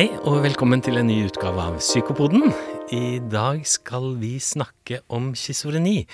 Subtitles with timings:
[0.00, 2.54] Hei, og velkommen til en ny utgave av Psykopoden.
[2.96, 6.06] I dag skal vi snakke om schizofreni,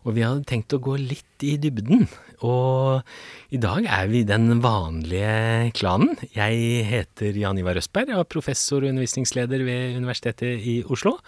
[0.00, 2.06] og vi hadde tenkt å gå litt i dybden.
[2.48, 3.04] Og
[3.52, 6.14] i dag er vi den vanlige klanen.
[6.32, 11.18] Jeg heter Jan Ivar Østberg, jeg er professor og undervisningsleder ved Universitetet i Oslo.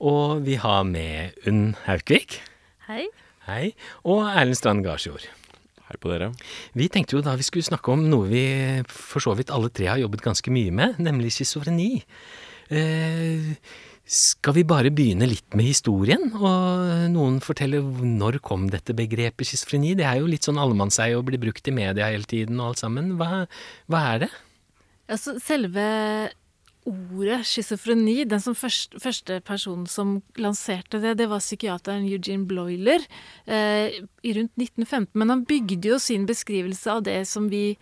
[0.00, 2.38] Og vi har med Unn Haukvik.
[2.88, 3.04] Hei.
[3.50, 3.74] Hei.
[4.08, 5.28] Og Erlend Strand Garsjord.
[5.90, 6.30] Hei på dere.
[6.78, 8.44] Vi tenkte jo da vi skulle snakke om noe vi
[8.86, 12.04] for så vidt alle tre har jobbet ganske mye med, nemlig schizofreni.
[12.70, 13.48] Eh,
[14.06, 19.96] skal vi bare begynne litt med historien, og noen forteller når kom dette begrepet schizofreni?
[19.98, 22.84] Det er jo litt sånn allemannseie og blir brukt i media hele tiden og alt
[22.84, 23.16] sammen.
[23.18, 23.44] Hva,
[23.90, 24.30] hva er det?
[25.10, 25.88] Altså, selve
[26.90, 33.06] ordet schizofreni, den først, første personen som lanserte det, det var psykiateren Eugene Bloiler
[33.46, 34.02] eh,
[34.36, 35.14] rundt 1915.
[35.14, 37.78] Men han bygde jo sin beskrivelse av det som vi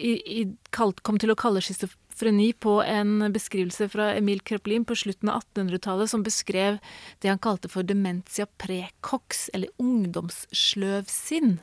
[0.00, 4.96] i, i, kalt, kom til å kalle schizofreni, på en beskrivelse fra Emil Kreplin på
[4.98, 6.78] slutten av 1800-tallet, som beskrev
[7.20, 11.58] det han kalte for dementia precox, eller ungdomssløvsinn.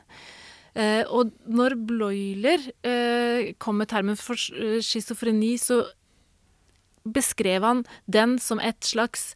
[0.78, 5.82] Eh, og når Bloiler eh, kom med termen for schizofreni, så
[7.14, 9.32] beskrev han den som et slags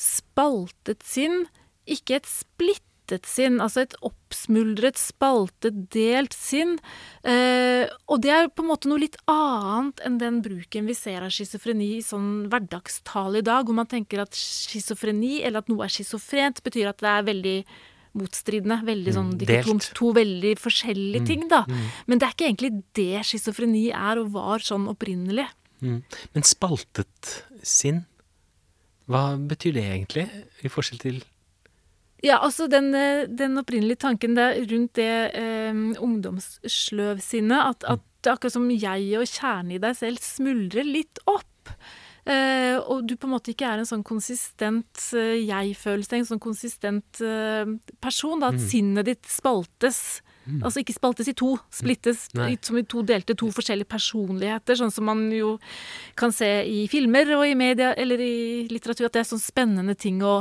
[0.00, 1.44] spaltet sinn,
[1.90, 6.76] ikke et splittet sinn, altså et oppsmuldret, spaltet, delt sinn.
[7.26, 11.26] Eh, og det er på en måte noe litt annet enn den bruken vi ser
[11.26, 15.84] av schizofreni i sånn hverdagstale i dag, hvor man tenker at schizofreni, eller at noe
[15.86, 17.56] er schizofrent, betyr at det er veldig
[18.18, 18.80] motstridende.
[18.86, 19.90] Veldig sånn dikotomt.
[19.98, 21.62] To veldig forskjellige ting, da.
[21.68, 21.96] Mm, mm.
[22.10, 25.46] Men det er ikke egentlig det schizofreni er og var sånn opprinnelig.
[25.80, 26.00] Mm.
[26.34, 27.34] Men spaltet
[27.66, 28.04] sinn,
[29.10, 30.26] hva betyr det egentlig,
[30.62, 31.22] i forskjell til
[32.20, 32.92] ja, altså den,
[33.32, 39.06] den opprinnelige tanken der rundt det eh, ungdomssløvsinnet, at, at det er akkurat som jeg
[39.16, 41.72] og kjernen i deg selv smuldrer litt opp.
[42.28, 46.42] Eh, og du på en måte ikke er en sånn konsistent eh, jeg-følelse, en sånn
[46.42, 47.64] konsistent eh,
[48.04, 48.42] person.
[48.42, 48.66] Da, at mm.
[48.68, 50.20] sinnet ditt spaltes
[50.50, 50.60] Mm.
[50.66, 52.52] Altså ikke spaltes i to, splittes Nei.
[52.66, 54.78] som i to delte, to forskjellige personligheter.
[54.80, 55.54] Sånn som man jo
[56.18, 59.96] kan se i filmer og i media eller i litteratur, at det er sånn spennende
[59.98, 60.40] ting å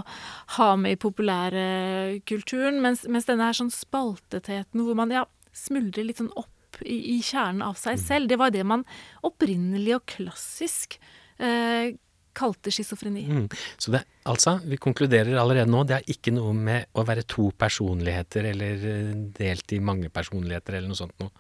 [0.57, 2.81] ha med i populærkulturen.
[2.83, 5.25] Mens, mens denne her sånn spaltetheten hvor man ja,
[5.55, 8.03] smuldrer litt sånn opp i, i kjernen av seg mm.
[8.03, 8.85] selv, det var det man
[9.25, 10.99] opprinnelig og klassisk
[11.37, 11.95] eh,
[12.39, 13.25] kalte schizofreni.
[13.27, 13.47] Mm.
[13.77, 17.49] Så det, altså, vi konkluderer allerede nå, det er ikke noe med å være to
[17.59, 21.33] personligheter eller eh, delt i mange personligheter eller noe sånt noe.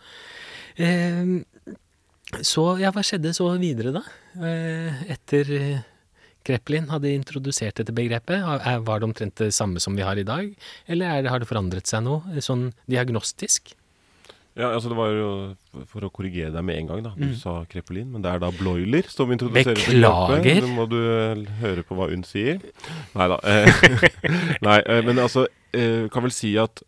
[0.79, 1.37] Eh,
[2.45, 4.03] så ja, hva skjedde så videre, da?
[4.45, 5.87] Eh, etter eh,
[6.45, 8.45] Kreplin hadde introdusert dette begrepet,
[8.85, 10.47] var det omtrent det samme som vi har i dag?
[10.87, 13.73] Eller det, har det forandret seg noe, sånn diagnostisk?
[14.57, 15.29] Ja, altså det var jo
[15.91, 17.13] For å korrigere deg med en gang, da.
[17.15, 17.35] Du mm.
[17.39, 19.85] sa Krepelin, men det er da Bloiler som introduseres.
[19.85, 20.63] Beklager.
[20.65, 22.59] Nå må du eh, høre på hva hun sier.
[23.15, 23.39] Nei da.
[23.45, 24.09] Eh,
[24.67, 26.81] nei, eh, men altså Kan vel si at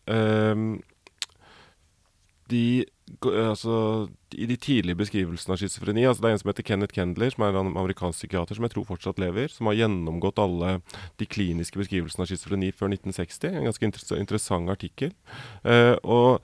[2.50, 2.85] de
[3.21, 7.29] altså, I de tidlige beskrivelsene av schizofreni altså Det er en som heter Kenneth Kendler,
[7.29, 10.79] som er en amerikansk psykiater som jeg tror fortsatt lever, som har gjennomgått alle
[11.21, 13.53] de kliniske beskrivelsene av schizofreni før 1960.
[13.53, 15.13] En ganske interessant artikkel.
[15.61, 16.41] Uh, og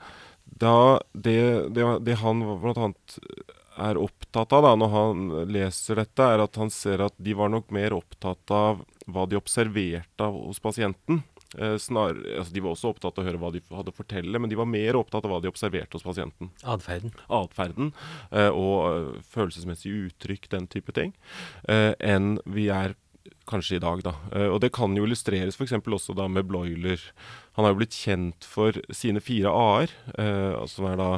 [0.48, 2.92] da det, det, det han bl.a.
[3.88, 7.52] er opptatt av da, når han leser dette, er at han ser at de var
[7.54, 11.24] nok mer opptatt av hva de observerte hos pasienten.
[11.56, 14.40] Eh, snar, altså de var også opptatt av å høre hva de hadde å fortelle,
[14.42, 16.52] men de var mer opptatt av hva de observerte hos pasienten.
[16.68, 17.14] Atferden.
[17.32, 17.94] Atferden
[18.32, 21.14] eh, og følelsesmessig følelsesmessige uttrykk, den type ting,
[21.72, 22.98] eh, enn vi er
[23.50, 24.14] kanskje i dag, da.
[24.34, 25.76] Uh, og det kan jo illustreres f.eks.
[25.82, 27.02] også da med Bloiler.
[27.58, 31.12] Han har jo blitt kjent for sine fire a-er, uh, som er da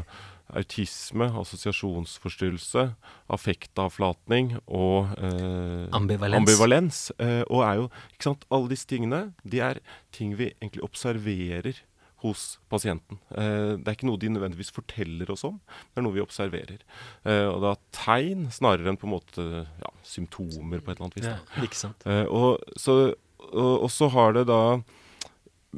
[0.50, 2.88] autisme, assosiasjonsforstyrrelse,
[3.30, 6.40] affektavflatning og eh, ambivalens.
[6.40, 7.02] ambivalens.
[7.54, 7.84] og er jo,
[8.16, 9.78] ikke sant, alle disse tingene, de er
[10.10, 11.78] ting vi egentlig observerer
[12.24, 13.20] hos pasienten.
[13.32, 16.84] Eh, det er ikke noe de nødvendigvis forteller oss om, det er noe vi observerer.
[17.24, 21.20] Eh, og er tegn snarere enn på en måte ja, symptomer på et eller annet
[21.20, 21.30] vis.
[21.30, 22.08] Ja, ikke sant.
[22.10, 23.00] Eh, og, så,
[23.50, 24.62] og, og, så har det da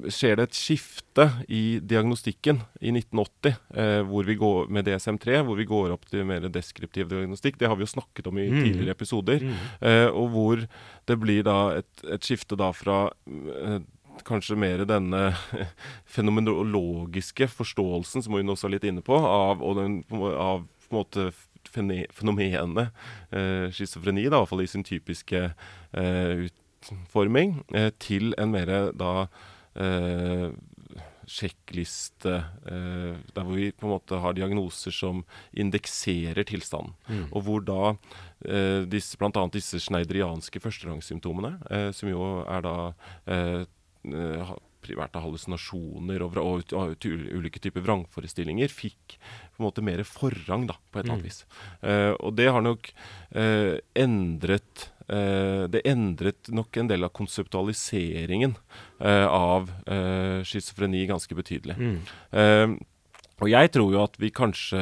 [0.08, 5.60] skjer det et skifte i diagnostikken i 1980 eh, hvor vi går med DSM-3, hvor
[5.60, 7.60] vi går opp til mer deskriptiv diagnostikk.
[7.60, 8.60] Det har vi jo snakket om i mm.
[8.62, 9.44] tidligere episoder.
[9.44, 9.58] Mm.
[9.90, 10.64] Eh, og hvor
[11.12, 13.82] det blir da et, et skifte da fra eh,
[14.28, 15.32] kanskje mer denne
[16.16, 21.30] fenomenologiske forståelsen, som hun også er litt inne på, av, den, av på en måte
[21.72, 22.92] fenomenet
[23.32, 29.14] eh, schizofreni, i hvert fall i sin typiske eh, utforming, eh, til en mer da
[29.80, 30.50] eh,
[31.32, 32.34] sjekkliste
[32.68, 35.24] eh, der hvor vi på en måte har diagnoser som
[35.54, 36.96] indekserer tilstanden.
[37.08, 37.28] Mm.
[37.30, 39.46] Og hvor da eh, disse, bl.a.
[39.54, 42.76] disse schneiderianske førsterangssymptomene, eh, som jo er da
[43.30, 43.62] eh,
[44.82, 50.66] primært av hallusinasjoner og, og, og, ulike typer vrangforestillinger, fikk på en måte mer forrang,
[50.70, 51.30] da, på et eller annet Mm.
[51.30, 51.46] vis.
[51.86, 52.90] Eh, og det har nok
[53.36, 58.56] uh, endret uh, Det endret nok en del av konseptualiseringen
[59.02, 61.76] eh, av uh, schizofreni ganske betydelig.
[61.78, 61.98] Mm.
[62.32, 62.78] Eh,
[63.42, 64.82] og jeg tror jo at vi kanskje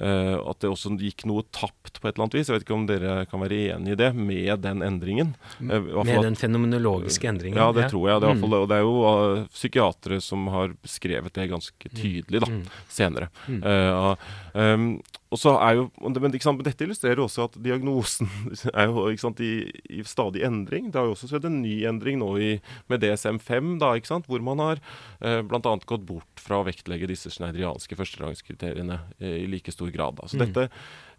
[0.00, 2.48] eh, At det også gikk noe tapt på et eller annet vis.
[2.48, 5.34] Jeg vet ikke om dere kan være enig i det, med den endringen.
[5.60, 7.56] Eh, Med at- den fenomenologiske endringen.
[7.58, 8.20] ja, det tror jeg.
[8.20, 8.40] Det er, Mm.
[8.40, 12.62] fall, og det er jo uh, psykiatere som har skrevet det ganske tydelig da, Mm.
[12.88, 13.28] senere.
[13.48, 13.62] Mm.
[13.62, 14.16] Uh,
[14.54, 15.84] um, og så er jo,
[16.22, 18.28] men sant, Dette illustrerer også at diagnosen
[18.78, 20.90] er jo sant, i, i stadig endring.
[20.92, 22.50] Det har jo også skjedd en ny endring nå i,
[22.92, 24.82] med DSM-5, da, sant, hvor man har
[25.20, 25.60] eh, bl.a.
[25.86, 30.20] gått bort fra å vektlegge disse schneiderianske førstegangskriteriene eh, i like stor grad.
[30.20, 30.30] Da.
[30.30, 30.46] Så Mm.
[30.46, 30.68] dette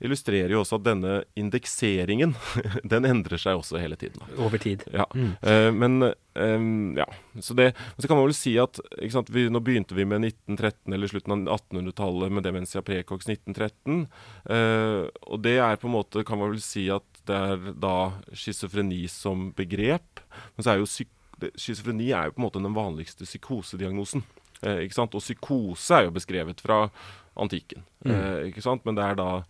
[0.03, 2.35] illustrerer jo også at denne indekseringen
[2.91, 4.21] den endrer seg også hele tiden.
[4.37, 4.85] Over tid.
[4.93, 5.07] Ja.
[5.15, 5.31] Mm.
[5.41, 6.67] Eh, men eh,
[6.99, 7.07] ja,
[7.41, 8.79] så det Så kan man vel si at
[9.13, 14.07] sant, vi, Nå begynte vi med 1913, eller slutten av 1800-tallet med demensia precox 1913.
[14.53, 17.97] eh, og det er på en måte Kan man vel si at det er da
[18.31, 20.21] schizofreni som begrep.
[20.55, 24.23] Men så er jo schizofreni er jo på en måte den vanligste psykosediagnosen.
[24.63, 25.13] Eh, ikke sant?
[25.15, 26.89] Og psykose er jo beskrevet fra
[27.37, 27.83] antikken.
[28.05, 28.11] Mm.
[28.13, 28.85] Eh, ikke sant?
[28.85, 29.43] Men det er da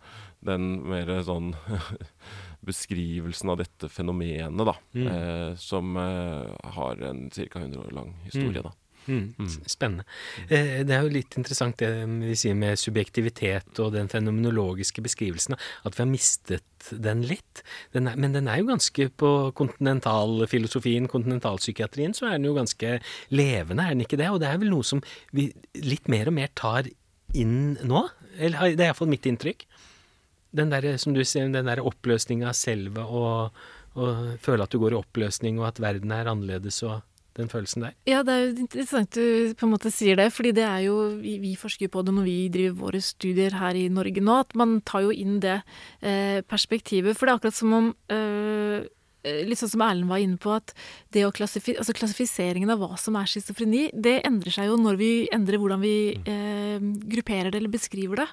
[0.44, 1.54] den mer sånn
[2.68, 4.74] beskrivelsen av dette fenomenet, da.
[4.94, 5.06] Mm.
[5.08, 7.46] Eh, som eh, har en ca.
[7.62, 8.68] 100 år lang historie, Mm.
[8.68, 8.72] da.
[9.08, 9.34] Mm.
[9.40, 9.52] Mm.
[9.64, 10.04] Spennende.
[10.48, 11.88] Eh, det er jo litt interessant det
[12.28, 17.62] vi sier med subjektivitet og den fenomenologiske beskrivelsen, at vi har mistet den litt.
[17.96, 22.98] Den er, men den er jo ganske på kontinentalfilosofien, kontinentalpsykiatrien, så er den jo ganske
[23.32, 24.30] levende, er den ikke det?
[24.32, 25.02] Og det er vel noe som
[25.34, 25.48] vi
[25.80, 26.90] litt mer og mer tar
[27.36, 28.06] inn nå?
[28.38, 29.64] Eller det er iallfall mitt inntrykk.
[30.58, 33.56] Den der, som du sier, den der oppløsninga av selve og,
[33.98, 37.00] og føle at du går i oppløsning og at verden er annerledes og
[37.38, 37.94] den følelsen der.
[38.08, 40.96] Ja, det er jo interessant du på en måte sier det, fordi det er jo
[41.18, 44.54] Vi, vi forsker på det når vi driver våre studier her i Norge nå, at
[44.58, 45.60] man tar jo inn det
[46.02, 47.16] eh, perspektivet.
[47.16, 48.86] For det er akkurat som om eh,
[49.48, 50.74] Litt sånn som Erlend var inne på, at
[51.34, 55.60] klassifi altså klassifiseringen av hva som er schizofreni, det endrer seg jo når vi endrer
[55.60, 56.78] hvordan vi eh,
[57.14, 58.28] grupperer det eller beskriver det.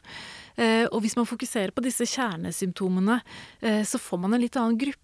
[0.55, 3.19] Eh, og hvis man fokuserer på disse kjernesymptomene,
[3.61, 5.03] eh, så får man en litt annen gruppe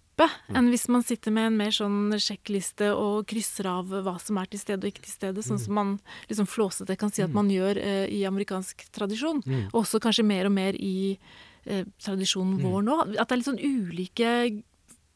[0.52, 4.50] enn hvis man sitter med en mer sånn sjekkliste og krysser av hva som er
[4.52, 5.94] til stede og ikke til stede, sånn som man
[6.28, 9.42] liksom flåsete kan si at man gjør eh, i amerikansk tradisjon.
[9.44, 9.70] Mm.
[9.72, 11.16] Og også kanskje mer og mer i
[11.64, 12.98] eh, tradisjonen vår nå.
[13.16, 14.34] At det er litt sånn ulike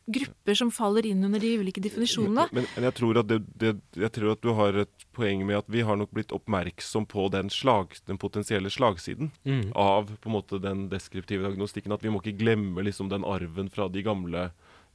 [0.06, 2.44] grupper som faller inn under de ulike definisjonene.
[2.54, 5.58] Men, men jeg, tror at det, det, jeg tror at du har et poeng med
[5.58, 9.72] at vi har nok blitt oppmerksom på den, slag, den potensielle slagsiden Mm.
[9.74, 11.92] av på en måte den deskriptive diagnostikken.
[11.94, 14.46] At vi må ikke glemme liksom den arven fra de gamle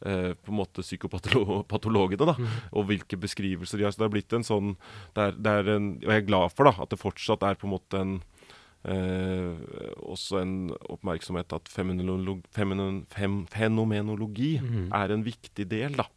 [0.06, 2.25] eh, på en måte psykopatologene.
[2.25, 2.36] da,
[2.72, 3.92] Og hvilke beskrivelser de har.
[3.92, 4.75] Så det har blitt en sånn
[5.16, 7.56] det er, det er en, Og jeg er glad for da, at det fortsatt er
[7.60, 8.22] på en måte en
[8.81, 9.54] Eh,
[10.01, 14.88] også en oppmerksomhet at fenomenologi mm.
[14.98, 16.07] er en viktig del da,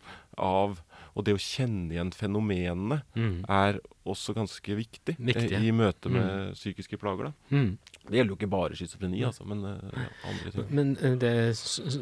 [0.41, 0.81] av
[1.15, 3.45] Og det å kjenne igjen fenomenene Mm.
[3.49, 7.33] er også ganske viktig, Viktig, eh, i møte med psykiske plager.
[7.51, 7.79] Mm.
[8.05, 10.67] Det gjelder jo ikke bare schizofreni, altså, men eh, ja, andre ting.
[10.77, 11.31] Men eh, det,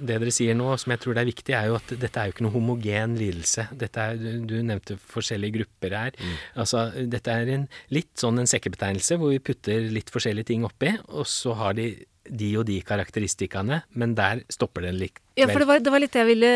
[0.08, 2.26] det dere sier nå, som jeg tror det er viktig, er jo at dette er
[2.30, 3.68] jo ikke noe homogen lidelse.
[3.70, 6.10] Er, du- du nevnte forskjellige grupper her.
[6.18, 6.34] Mm.
[6.64, 10.96] Altså, dette er en, litt sånn en sekkebetegnelse hvor vi putter litt forskjellige ting oppi,
[11.12, 11.90] og så har de
[12.32, 15.20] de og de karakteristikkene, men der stopper den litt.
[15.38, 16.52] Ja, for det var, det var litt det jeg ville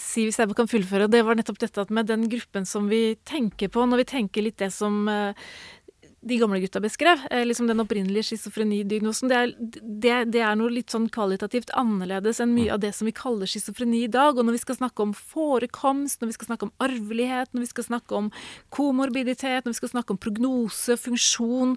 [0.00, 1.06] si, hvis jeg kan fullføre.
[1.06, 4.10] og Det var nettopp dette at med den gruppen som vi tenker på, når vi
[4.14, 5.48] tenker litt det som eh,
[6.24, 9.54] de gamle gutta beskrev, eh, liksom den opprinnelige schizofrenidiagnosen, det, er-
[10.04, 13.46] det, det er noe litt sånn kvalitativt annerledes enn mye av det som vi kaller
[13.50, 14.38] schizofreni i dag.
[14.38, 17.70] Og når vi skal snakke om forekomst, når vi skal snakke om arvelighet, når vi
[17.74, 18.30] skal snakke om
[18.74, 21.76] komorbiditet, når vi skal snakke om prognose, funksjon,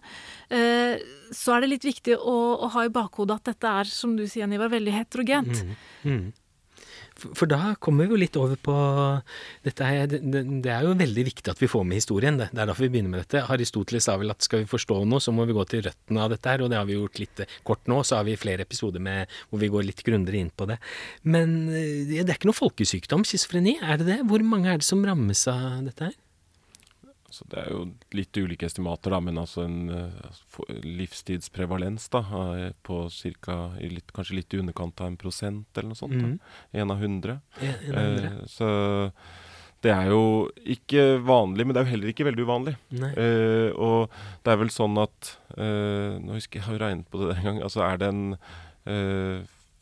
[0.49, 0.97] eh,
[1.35, 4.25] så er det litt viktig å, å ha i bakhodet at dette er, som du
[4.27, 5.63] sier, Nivar, veldig heterogent.
[5.63, 5.77] Mm.
[6.07, 6.27] Mm.
[7.17, 8.75] For, da kommer vi jo litt over på
[9.65, 12.37] dette her, det, det det er jo veldig viktig at vi får med historien.
[12.39, 13.43] Det, det er derfor vi begynner med dette.
[13.53, 16.33] Aristoteles sa vel at skal vi forstå noe, så må vi gå til røttene av
[16.33, 18.03] dette her, og det har vi gjort litt eh, kort nå.
[18.07, 20.79] Så har vi flere episoder med, hvor vi går litt grundigere inn på det.
[21.25, 24.21] Men eh, det er ikke noe folkesykdom, schizofreni, er det det?
[24.29, 26.17] Hvor mange er det som rammes av dette her?
[27.33, 27.81] Så det er jo
[28.15, 32.21] litt ulike estimater, da, men altså en uh, livstidsprevalens da,
[32.87, 36.15] på cirka, litt, kanskje litt i underkant av en prosent eller noe sånt.
[36.15, 36.37] Mm.
[36.71, 37.39] da, av hundre.
[37.59, 38.69] Uh, så
[39.83, 40.21] det er jo
[40.63, 42.77] ikke vanlig, men det er jo heller ikke veldig uvanlig.
[42.95, 44.15] Uh, og
[44.45, 47.59] det er vel sånn at Nå husker jeg, jeg har regnet på det en gang.
[47.65, 48.25] Altså er det en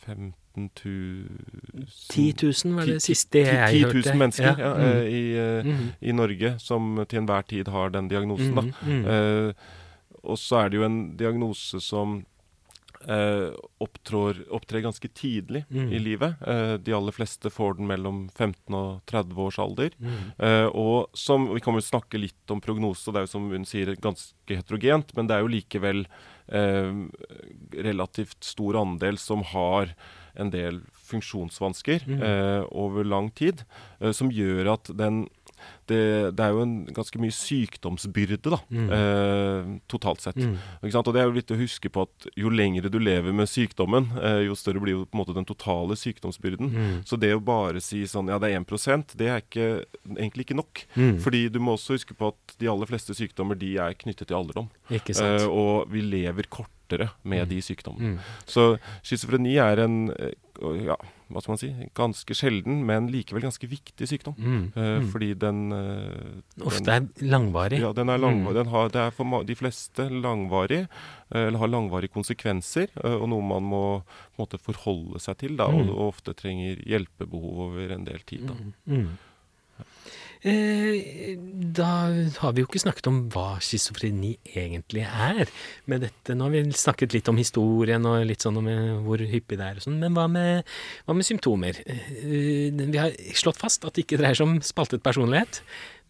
[0.05, 2.33] 50 17 000 10
[2.65, 4.17] 000 var det siste jeg 10 000 hørte.
[4.17, 4.55] mennesker ja.
[4.59, 4.85] Ja, mm.
[4.85, 8.53] Eh, i, eh, mm i, Norge som til enhver tid har den diagnosen.
[8.53, 9.49] Mm -hmm.
[9.49, 9.53] eh,
[10.23, 12.25] og så er det jo en diagnose som
[13.07, 15.93] eh, opptrår, opptrer ganske tidlig mm.
[15.93, 16.35] i livet.
[16.47, 19.89] Eh, de aller fleste får den mellom 15 og 30 års alder.
[19.99, 20.31] Mm.
[20.39, 23.65] Eh, og som, Vi kan vel snakke litt om prognose, det er jo som hun
[23.65, 26.07] sier ganske heterogent, men det er jo likevel
[26.47, 26.93] Eh,
[27.71, 29.95] relativt stor andel som har
[30.37, 32.21] en del funksjonsvansker Mm.
[32.21, 33.63] eh, over lang tid,
[34.01, 35.27] eh, som gjør at den
[35.87, 38.89] det, det er jo en ganske mye sykdomsbyrde, da, Mm.
[38.91, 40.35] eh, totalt sett.
[40.35, 40.57] Mm.
[40.83, 41.07] Ikke sant?
[41.07, 44.11] Og det er jo litt å huske på at jo lengre du lever med sykdommen,
[44.21, 46.69] eh, jo større blir jo på en måte den totale sykdomsbyrden.
[46.69, 47.03] Mm.
[47.05, 49.85] Så det å bare si sånn ja, det er 1% det er ikke,
[50.17, 50.85] egentlig ikke nok.
[50.95, 51.19] Mhm.
[51.21, 54.37] Fordi du må også huske på at de aller fleste sykdommer de er knyttet til
[54.37, 54.69] alderdom.
[54.91, 55.41] Ikke sant.
[55.41, 56.43] Eh, og vi lever
[56.85, 57.49] kortere med Mm.
[57.49, 58.13] de sykdommene.
[58.15, 58.19] Mhm.
[58.45, 60.31] Så schizofreni er en eh,
[60.85, 60.95] ja,
[61.29, 64.35] hva skal man si, ganske sjelden, men likevel ganske viktig sykdom.
[64.37, 64.71] Mm.
[64.75, 65.09] Eh, Mhm.
[65.11, 67.79] Fordi den, uh, Ofte den er langvarig.
[67.81, 68.55] ja, den er langvarig.
[68.55, 68.63] Mm.
[68.63, 70.87] Den har, det er for de fleste langvarig,
[71.33, 74.03] uh, eller har langvarige konsekvenser, eh, og noe man må
[74.39, 75.89] måte forholde seg til, da, og, Mm.
[75.89, 78.47] og ofte trenger hjelpebehov over en del tid.
[78.47, 78.53] Da.
[80.45, 81.37] Eh,
[81.73, 81.87] da
[82.37, 85.49] har vi jo ikke snakket om hva schizofreni egentlig er.
[85.89, 89.23] Med dette, Nå har vi snakket litt om historien og litt sånn om eh, hvor
[89.25, 89.79] hyppig det er.
[89.79, 90.69] og sånn, Men hva med,
[91.07, 91.81] hva med symptomer?
[91.89, 95.63] Eh, vi har slått fast at det ikke dreier seg om spaltet personlighet.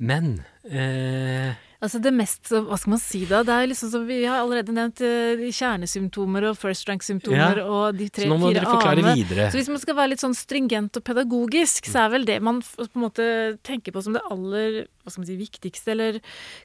[0.03, 3.43] Men eh, Altså det mest, hva skal man si da?
[3.45, 7.65] Det er liksom som Vi har allerede nevnt eh, kjernesymptomer og first rank-symptomer Ja.
[7.69, 9.15] og de Så nå må tre-fire a-ene.
[9.19, 9.49] videre.
[9.53, 12.61] Så hvis man skal være litt sånn stringent og pedagogisk, så er vel det man
[12.65, 13.27] på en måte
[13.63, 16.17] tenker på som det aller hva skal man si, viktigste, eller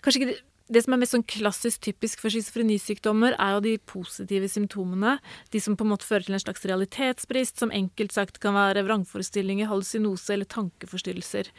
[0.02, 0.38] kanskje ikke det,
[0.70, 5.16] det som er mest sånn klassisk typisk for schizofrenisykdommer, er jo de positive symptomene.
[5.50, 8.84] De som på en måte fører til en slags realitetsbrist, som enkelt sagt kan være
[8.86, 11.50] vrangforestillinger, hallusinose eller tankeforstyrrelser.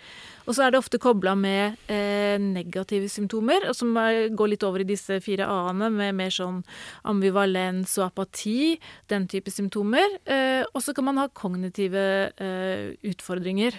[0.47, 4.83] Og så er det ofte kobla med eh, negative symptomer, og som går litt over
[4.83, 6.61] i disse fire a-ene, med mer sånn
[7.07, 8.77] ambivalens og apati,
[9.11, 10.19] den type symptomer.
[10.23, 12.05] Eh, og så kan man ha kognitive
[12.39, 13.75] eh, utfordringer.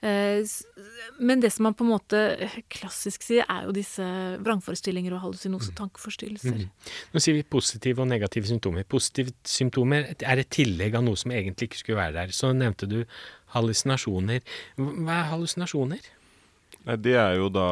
[0.00, 0.40] Eh,
[1.20, 2.20] men det som man på en måte
[2.72, 4.04] klassisk sier, er jo disse
[4.40, 6.62] vrangforestillinger og hallusinose tankeforstyrrelser.
[6.62, 6.94] Mm.
[7.12, 8.88] Nå sier vi positive og negative symptomer.
[8.88, 12.32] Positive symptomer er et tillegg av noe som egentlig ikke skulle være der.
[12.36, 13.02] Så nevnte du
[13.56, 14.40] hallusinasjoner.
[14.78, 16.10] Hva er hallusinasjoner?
[16.86, 17.64] Nei, det er jo da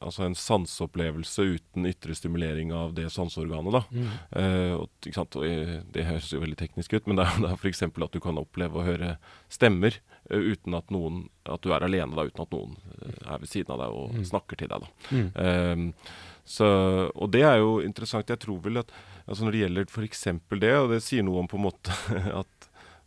[0.00, 3.74] altså en sanseopplevelse uten ytre stimulering av det sanseorganet.
[3.76, 3.82] da.
[3.92, 4.06] Mm.
[4.40, 5.36] Eh, og, sant?
[5.36, 7.82] Og, eh, det høres jo veldig teknisk ut, men det er jo da f.eks.
[7.84, 9.18] at du kan oppleve å høre
[9.52, 9.98] stemmer
[10.30, 13.48] eh, uten at noen at du er alene, da, uten at noen eh, er ved
[13.52, 14.24] siden av deg og Mm.
[14.32, 14.80] snakker til deg.
[14.80, 14.88] da.
[15.12, 15.28] Mm.
[15.44, 16.10] Eh,
[16.48, 16.66] så,
[17.12, 18.30] og det er jo interessant.
[18.32, 18.88] Jeg tror vel at
[19.28, 20.22] altså når det gjelder f.eks.
[20.64, 21.92] det, og det sier noe om på en måte
[22.40, 22.57] at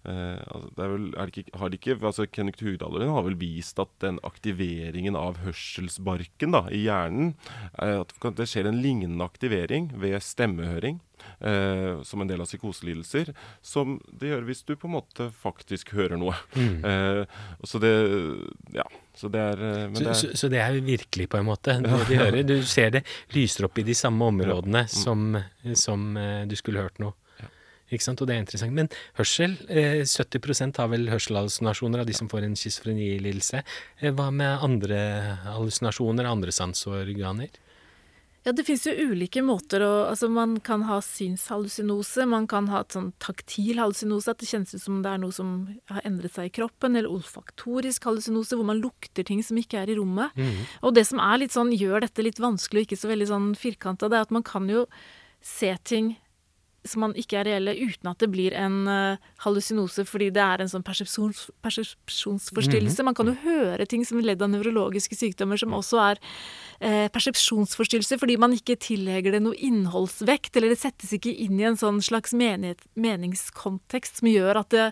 [0.05, 3.91] altså det er vel, det ikke, har ikke, altså Kenneth Hugdalen har vel vist at
[4.01, 7.35] den aktiveringen av hørselsbarken da, i hjernen
[7.77, 10.99] eh, At det skjer en lignende aktivering ved stemmehøring
[11.39, 13.29] eh, som en del av psykoselidelser,
[13.61, 16.35] som det gjør hvis du på en måte faktisk hører noe.
[16.57, 16.81] Mm.
[16.91, 17.23] Eh,
[17.63, 17.93] så det
[18.73, 18.87] Ja.
[19.13, 21.45] Så det er eh, Men Så, det er så, så det er virkelig, på en
[21.45, 22.43] måte, det de hører.
[22.47, 23.01] Du ser det
[23.35, 24.87] lyser opp i de samme områdene Mm.
[24.87, 25.37] som,
[25.75, 27.13] som eh, du skulle hørt noe.
[27.91, 28.21] Ikke sant?
[28.23, 28.73] Og det er interessant.
[28.73, 33.63] Men hørsel, eh, 70% har vel hørselhallusinasjoner av de som får en schizofrenilidelse.
[34.01, 35.01] Eh, Hva med andre
[35.43, 37.49] hallusinasjoner, andre sanseorganer?
[38.41, 42.79] Ja, det fins jo ulike måter å Altså, man kan ha synshallusinose, man kan ha
[42.81, 45.51] et sånn taktil hallusinose, at det kjennes ut som det er noe som
[45.91, 49.93] har endret seg i kroppen, eller olfaktorisk hallusinose, hvor man lukter ting som ikke er
[49.93, 50.33] i rommet.
[50.35, 50.65] Mhm.
[50.81, 53.53] Og det som er litt sånn, gjør dette litt vanskelig og ikke så veldig sånn
[53.55, 54.87] firkanta, det er at man kan jo
[55.41, 56.17] se ting
[56.87, 60.63] som man ikke er reelle, uten at det blir en uh, hallusinose, fordi det er
[60.63, 63.05] en sånn persepsjons, persepsjonsforstyrrelse.
[63.05, 68.17] Man kan jo høre ting som ledd av nevrologiske sykdommer, som også er uh, persepsjonsforstyrrelse,
[68.21, 72.01] fordi man ikke tillegger det noe innholdsvekt, eller det settes ikke inn i en sånn
[72.05, 74.89] slags menighet, meningskontekst som gjør at det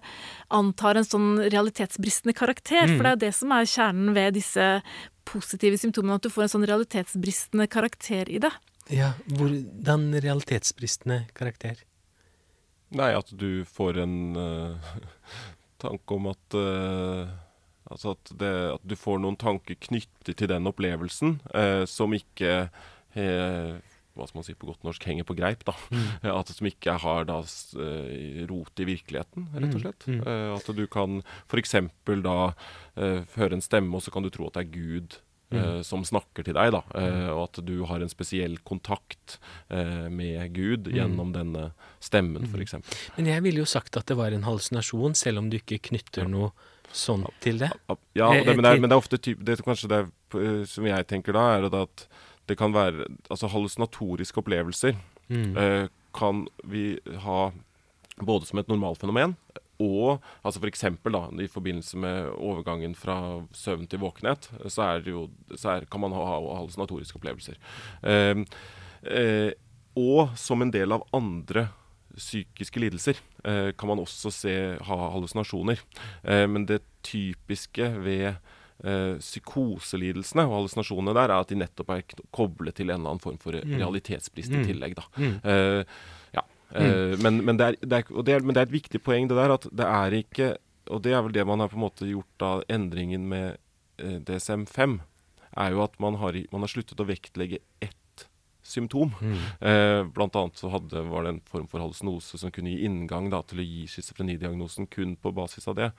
[0.53, 2.85] antar en sånn realitetsbristende karakter.
[2.85, 4.71] For det er jo det som er kjernen ved disse
[5.29, 8.53] positive symptomene, at du får en sånn realitetsbristende karakter i det.
[8.89, 11.83] Ja, hvordan realitetsbristende karakter?
[12.89, 14.89] Nei, at du får en uh,
[15.83, 17.29] tanke om at uh,
[17.89, 22.67] Altså at, det, at du får noen tanker knyttet til den opplevelsen uh, som ikke
[23.17, 25.63] hva skal man si på godt norsk, henger på greip.
[25.65, 25.73] da.
[25.89, 26.03] Mm.
[26.37, 27.39] At Som ikke har da
[28.51, 30.05] rot i virkeligheten, rett og slett.
[30.05, 30.19] Mm.
[30.19, 30.51] Mm.
[30.59, 31.73] at du kan f.eks.
[32.27, 32.35] da
[33.39, 35.17] høre en stemme, og så kan du tro at det er Gud
[35.49, 36.83] Uh, som snakker til deg, da.
[36.93, 39.39] Uh, og at du har en spesiell kontakt
[39.73, 40.91] uh, med Gud mm.
[40.93, 41.63] gjennom denne
[41.97, 42.51] stemmen, mm.
[42.53, 42.75] f.eks.
[43.15, 46.29] Men jeg ville jo sagt at det var en hallusinasjon, selv om du ikke knytter
[46.29, 46.51] noe
[46.93, 47.71] sånn til det.
[48.13, 50.03] Ja, det, men, det er, men, det er, ofte typ, det, Kanskje det
[50.69, 52.05] som jeg tenker da, er at
[52.49, 54.95] det kan være Altså hallusinatoriske opplevelser
[55.29, 55.89] mm.
[56.17, 57.41] kan vi ha
[58.17, 59.35] både som et normalfenomen
[59.79, 60.83] og altså f.eks.
[60.83, 66.03] i forbindelse med overgangen fra søvn til våkenhet, så, er det jo, så er, kan
[66.03, 67.59] man ha, ha hallusinatoriske opplevelser.
[68.03, 68.43] Eh,
[69.07, 69.51] eh,
[69.99, 71.69] og som en del av andre
[72.19, 75.81] psykiske lidelser eh, kan man også se, ha hallusinasjoner.
[76.23, 82.05] Eh, men det typiske ved eh, psykoselidelsene og hallusinasjonene der, er at de nettopp er
[82.35, 83.77] koblet til en eller annen form for mm.
[83.79, 84.67] realitetsbrist i mm.
[84.71, 84.99] tillegg.
[84.99, 85.07] da.
[86.71, 86.81] Mm.
[86.81, 89.29] Eh, men, men, det er, det er, det er, men, det er, et viktig poeng
[89.29, 90.49] det der at det er ikke
[90.93, 93.57] Og det er vel det man har på en måte gjort av endringen med
[94.01, 94.99] eh, DSM-5,
[95.61, 98.23] er jo at man har, man har, sluttet å vektlegge ett
[98.65, 99.13] symptom.
[99.21, 99.35] Mm.
[99.69, 103.29] Eh, blant annet så hadde, var det en form for halsnose som kunne gi inngang
[103.29, 105.91] da, til å gi schizofrenidiagnosen kun på basis av det.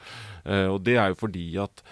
[0.42, 1.84] og det er jo fordi at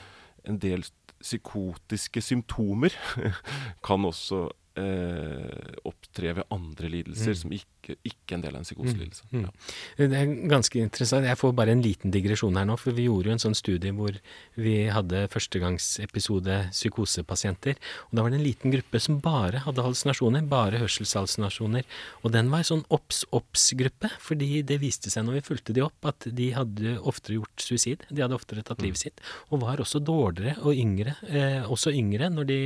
[0.48, 0.82] en del
[1.22, 2.94] psykotiske symptomer
[3.86, 7.38] kan også eh, opptre ved andre lidelser mm.
[7.40, 9.28] som ikke, ikke en del av en psykoselidelse.
[9.32, 9.44] Mm.
[9.44, 9.52] Ja.
[9.98, 11.26] Det er ganske interessant.
[11.28, 13.94] Jeg får bare en liten digresjon her nå, for vi gjorde jo en sånn studie
[13.96, 14.16] hvor
[14.58, 17.78] vi hadde førstegangsepisode psykosepasienter.
[18.08, 21.86] Og da var det en liten gruppe som bare hadde hallusinasjoner, bare hørselshallusinasjoner.
[22.22, 25.98] Og den var en sånn obs-obs-gruppe, fordi det viste seg når vi fulgte de opp,
[26.08, 28.04] at de hadde oftere gjort suicid.
[28.10, 32.30] De hadde oftere tatt livet sitt, og var også dårligere og yngre, eh, også yngre,
[32.32, 32.60] når de,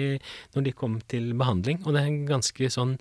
[0.56, 1.82] når de kom til behandling.
[1.86, 2.96] Og det ganske sånn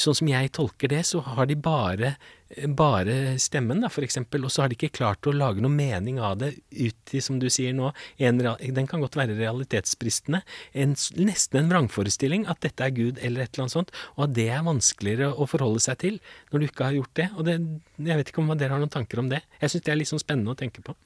[0.00, 2.14] Sånn som jeg tolker det, så har de bare,
[2.48, 6.16] bare stemmen, da, for eksempel, og så har de ikke klart å lage noe mening
[6.24, 7.90] av det ut i, som du sier nå,
[8.24, 10.40] en, den kan godt være realitetsbristende,
[10.72, 14.36] en, nesten en vrangforestilling at dette er Gud eller et eller annet sånt, og at
[14.38, 16.16] det er vanskeligere å forholde seg til
[16.48, 17.28] når du ikke har gjort det.
[17.36, 17.58] Og det,
[18.08, 19.42] jeg vet ikke om dere har noen tanker om det.
[19.60, 20.96] Jeg syns det er litt sånn spennende å tenke på.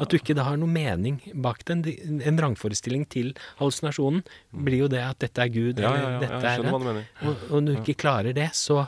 [0.00, 1.84] At du ikke da har noe mening bak den.
[2.24, 4.24] En vrangforestilling til hallusinasjonen
[4.64, 7.04] blir jo det at dette er Gud, ja, eller ja, dette er det.
[7.26, 8.84] Og, og når du ikke klarer det, så,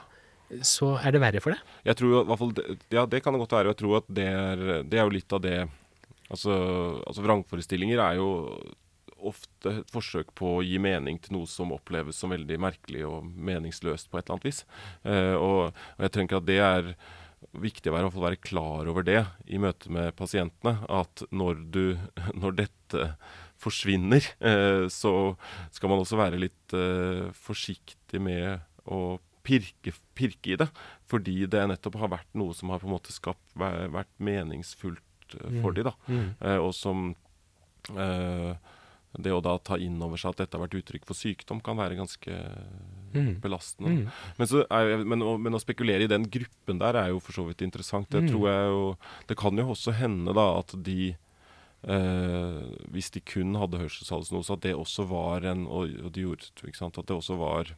[0.66, 1.76] så er det verre for deg.
[1.88, 2.52] Jeg tror i hvert fall,
[2.92, 3.70] Ja, det kan det godt være.
[3.70, 5.56] Og jeg tror at det er, det er jo litt av det
[6.32, 6.54] Altså,
[7.04, 8.28] altså vrangforestillinger er jo
[9.22, 13.26] ofte et forsøk på å gi mening til noe som oppleves som veldig merkelig og
[13.26, 14.62] meningsløst på et eller annet vis.
[15.04, 16.88] Uh, og, og, jeg tenker at det er
[17.62, 20.78] viktig å være, være, klar over det i møte med pasientene.
[20.88, 21.84] At når, du,
[22.42, 23.10] når dette
[23.62, 25.34] forsvinner, uh, så
[25.74, 30.68] skal man også være litt uh, forsiktig med å pirke, pirke, i det.
[31.10, 35.58] Fordi det nettopp har vært noe som har på en måte skapt, vært meningsfullt eh,
[35.60, 35.76] for mm.
[35.78, 35.96] de da.
[36.08, 36.28] Mm.
[36.40, 37.10] Eh, og som
[37.96, 38.52] eh,
[39.20, 41.76] det å da ta inn over seg at dette har vært uttrykk for sykdom, kan
[41.76, 42.36] være ganske
[43.12, 43.34] mm.
[43.44, 43.92] belastende.
[43.92, 44.06] Mm.
[44.38, 47.44] Men, er, men, å, men, å, spekulere i den gruppen der er jo for så
[47.48, 48.08] vidt interessant.
[48.12, 48.30] Det mm.
[48.32, 48.86] tror jeg jo
[49.28, 52.58] Det kan jo også hende da at de eh,
[52.94, 57.04] Hvis de kun hadde hørselshalsnose, at det også var en og, og de gjorde, At
[57.04, 57.76] det også var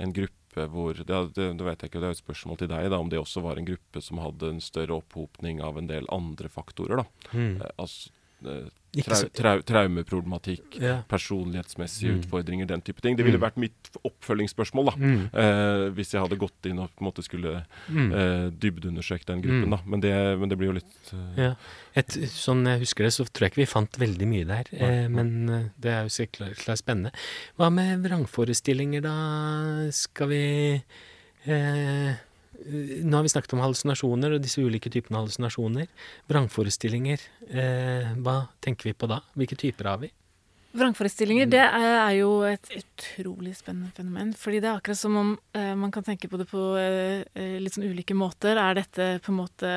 [0.00, 2.88] en gruppe hvor det, det, det, vet jeg ikke, det er et spørsmål til deg,
[2.90, 6.08] da, om det også var en gruppe som hadde en større opphopning av en del
[6.12, 7.02] andre faktorer.
[7.02, 7.36] da.
[7.36, 7.60] Mm.
[7.76, 8.10] Altså,
[8.90, 10.96] Trau, trau, traumeproblematikk, ja.
[11.06, 12.22] personlighetsmessige mm.
[12.24, 13.14] utfordringer, den type ting.
[13.14, 13.44] Det ville mm.
[13.44, 15.20] vært mitt oppfølgingsspørsmål da, mm.
[15.42, 18.08] eh, hvis jeg hadde gått inn og på en måte skulle mm.
[18.08, 19.68] eh, dybdeundersøkt den gruppen.
[19.68, 19.76] Mm.
[19.76, 21.52] da, men det, men det, blir jo litt eh, ja.
[22.02, 24.72] Et, Sånn jeg husker det, så tror jeg ikke vi fant veldig mye der.
[24.74, 27.14] Eh, men eh, det er jo sikkert spennende.
[27.60, 29.14] Hva med vrangforestillinger, da?
[29.94, 30.44] Skal vi
[31.46, 32.18] eh,
[32.60, 35.88] nå har vi snakket om hallusinasjoner og disse ulike typene hallusinasjoner.
[36.30, 39.20] Vrangforestillinger, eh, hva tenker vi på da?
[39.38, 40.10] Hvilke typer har vi?
[40.70, 44.28] Vrangforestillinger det er, jo et utrolig spennende fenomen.
[44.38, 47.56] fordi det er akkurat som om eh, man kan tenke på det på eh, eh,
[47.58, 48.54] litt sånn ulike måter.
[48.54, 49.72] Er dette på en måte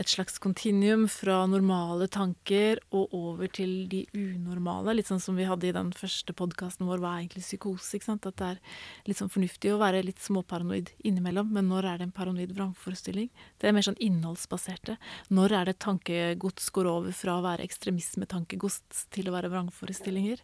[0.00, 4.94] et slags kontinuum fra normale tanker og over til de unormale?
[4.96, 8.00] Litt sånn som vi hadde i den første podkasten vår, hva er egentlig psykose?
[8.00, 8.30] ikke sant?
[8.30, 8.64] At det er
[9.10, 13.28] litt sånn fornuftig å være litt småparanoid innimellom, men når er det en paranoid vrangforestilling?
[13.60, 14.96] Det er mer sånn innholdsbaserte.
[15.28, 20.29] Når er det tankegods går over fra å være ekstremismetankegods til å være vrangforestillinger?
[20.30, 20.40] Vrangforestillinger.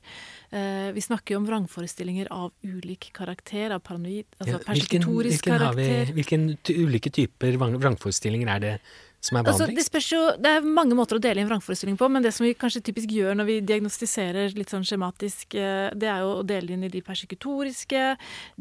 [0.51, 6.13] Eh, vi snakker jo om vrangforestillinger av ulik karakter, av paranoid, altså ja, persekutorisk karakter.
[6.17, 6.39] Hvilke
[6.77, 8.75] ulike typer vrangforestillinger er det
[9.27, 12.09] som er Altså, det, spørs jo, det er mange måter å dele inn vrangforestilling på,
[12.13, 16.11] men det som vi kanskje typisk gjør når vi diagnostiserer litt sånn skjematisk, eh, det
[16.11, 18.05] er jo å dele inn i de persekutoriske,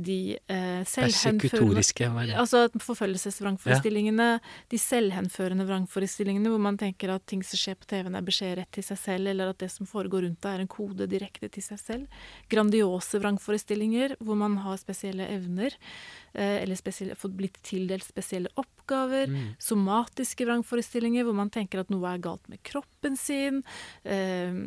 [0.07, 2.37] de eh, selvhenførende?
[2.41, 4.29] Altså forfølgelsesvrangforestillingene,
[4.71, 8.73] de selvhenførende vrangforestillingene, hvor man tenker at ting som skjer på TV-en er beskjed rett
[8.75, 11.65] til seg selv, eller at det som foregår rundt deg er en kode direkte til
[11.65, 12.21] seg selv.
[12.51, 15.75] Grandiose vrangforestillinger, hvor man har spesielle evner,
[16.35, 19.29] eller spesielle, fått blitt tildelt spesielle oppgaver.
[19.31, 19.53] Mm.
[19.61, 23.61] Somatiske vrangforestillinger, hvor man tenker at noe er galt med kroppen sin.
[24.03, 24.57] Eh,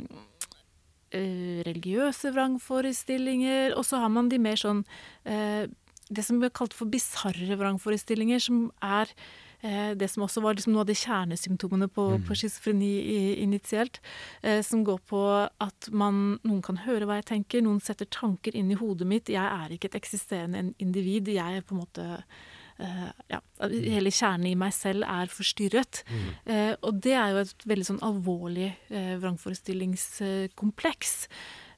[1.15, 3.77] eh, religiøse vrangforestillinger.
[3.77, 4.85] Og så har man de mer sånn
[5.25, 5.69] eh,
[6.09, 10.73] Det som blir kalt for bisarre vrangforestillinger, som er eh, det som også var liksom
[10.73, 12.23] noe av de kjernesymptomene på, Mm.
[12.29, 13.99] på schizofreni initielt.
[14.43, 18.55] Eh, som går på at man, noen kan høre hva jeg tenker, noen setter tanker
[18.55, 19.29] inn i hodet mitt.
[19.29, 21.27] Jeg er ikke et eksisterende individ.
[21.29, 22.23] Jeg er på en måte
[22.81, 26.05] Uh, ja, Hele kjernen i meg selv er forstyrret.
[26.47, 31.27] Eh, og det er jo et veldig sånn alvorlig uh, vrangforestillingskompleks.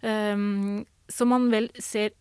[0.03, 2.20] Um, som man vel ser eh,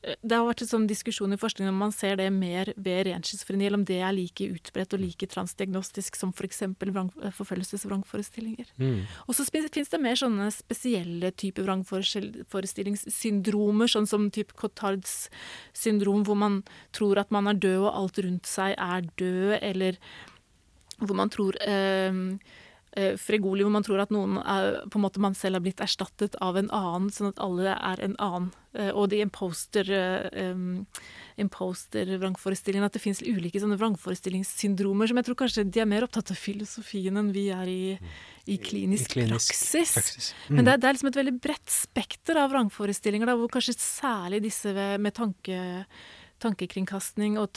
[0.00, 3.22] det har vært en sånn diskusjon i forskningen om man ser det mer ved ren
[3.26, 6.62] schizofreni, eller om det er like utbredt og like transdiagnostisk som f.eks.
[6.80, 8.66] Vrang, eh, forfølgelsesvrangforestillinger.
[8.80, 9.04] Mm.
[9.28, 15.28] Og så fins det mer sånne spesielle typer vrangforestillingssyndromer, sånn som type Cotards
[15.76, 16.64] syndrom, hvor man
[16.96, 20.00] tror at man er død og alt rundt seg er død, eller
[21.00, 22.12] hvor man tror eh,
[23.22, 26.34] Fregoli, hvor man tror at noen er, på en måte man selv har blitt erstattet
[26.42, 28.48] av en annen, sånn at alle er en annen.
[28.74, 30.58] Eh, og de imposter eh,
[31.42, 36.30] imposter-vrangforestillingene, at det fins ulike sånne vrangforestillingssyndromer som jeg tror kanskje de er mer opptatt
[36.34, 37.82] av filosofien enn vi er i,
[38.46, 39.94] i klinisk, I klinisk praksis.
[39.94, 40.32] praksis.
[40.48, 40.64] Men Mm.
[40.64, 44.42] det er, det er liksom et veldig bredt spekter av vrangforestillinger, da, hvor kanskje særlig
[44.46, 45.60] disse med tanke,
[46.40, 47.52] tankekringkastning og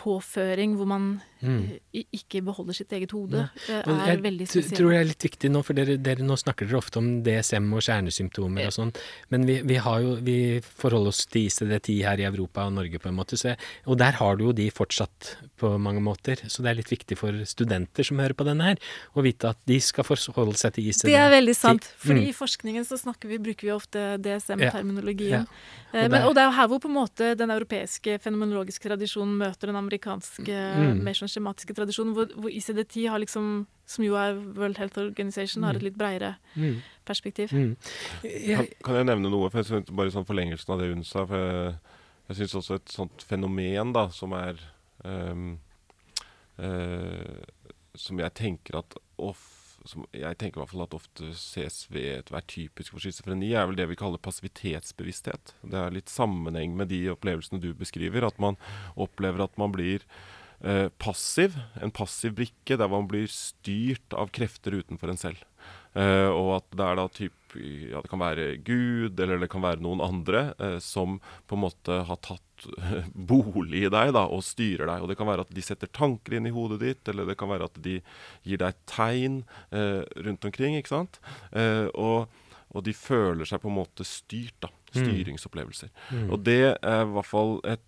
[0.00, 1.80] tankepåføring, hvor man Mm.
[1.94, 3.32] eh, ikke beholder sitt eget hode,
[3.66, 3.80] ja.
[3.80, 4.70] Er jeg veldig spesielt.
[4.72, 7.22] Jeg tror det er litt viktig nå, for dere, dere nå snakker dere ofte om
[7.24, 8.92] DSM og kjernesymptomer og sånn,
[9.30, 12.98] men vi, vi har jo, vi forholder oss til ICD-10 her i Europa og Norge
[13.00, 16.36] på en måte, så jeg, og der har du jo de fortsatt på mange måter,
[16.46, 18.76] så det er litt viktig for studenter som hører på denne her,
[19.16, 21.08] å vite at de skal forholde seg til ICD-10.
[21.08, 22.28] Det er veldig sant, fordi Mm.
[22.28, 25.46] i forskningen så snakker vi, bruker vi ofte DSM-terminologien.
[25.46, 25.98] Ja.
[25.98, 29.38] Eh, Og og det er jo her hvor på en måte den europeiske fenomenologiske tradisjonen
[29.38, 31.02] møter den amerikanske Mm.
[31.02, 35.62] mer sånn skjematiske tradisjonen, hvor, hvor ICD-10 har liksom, som jo er World Health Organization,
[35.64, 36.76] har et litt bredere Mm.
[37.06, 37.52] perspektiv.
[37.52, 37.76] Mm.
[38.22, 39.50] Kan, Jeg, kan jeg nevne noe?
[39.50, 41.24] For jeg synes, bare sånn forlengelsen av det hun sa.
[41.26, 41.74] For jeg,
[42.28, 44.60] jeg syns også et sånt fenomen da, som er
[45.04, 45.58] um,
[46.58, 47.40] uh,
[47.98, 49.40] Som jeg tenker at of,
[49.88, 53.68] som jeg tenker i hvert fall at ofte ses ved være typisk for schizofreni, er
[53.70, 55.54] vel det vi kaller passivitetsbevissthet.
[55.62, 58.26] Det er litt sammenheng med de opplevelsene du beskriver.
[58.28, 58.58] At man
[59.00, 60.04] opplever at man blir
[60.60, 61.56] eh, passiv.
[61.80, 65.44] En passiv brikke der man blir styrt av krefter utenfor en selv.
[65.98, 69.64] Eh, og at det er da typ Ja, det kan være Gud, eller det kan
[69.64, 71.16] være noen andre uh, som
[71.50, 75.02] på en måte har tatt eh, bolig i deg da, og styrer deg.
[75.02, 77.50] Og det kan være at de setter tanker inn i hodet ditt, eller det kan
[77.50, 77.96] være at de
[78.46, 79.40] gir deg tegn
[79.74, 80.78] rundt omkring.
[80.78, 81.18] ikke sant?
[81.98, 82.30] Og,
[82.70, 84.54] og de føler seg på en måte styrt.
[84.62, 85.90] da, Styringsopplevelser.
[86.10, 86.30] mm.
[86.30, 87.82] Og det er i hvert fall et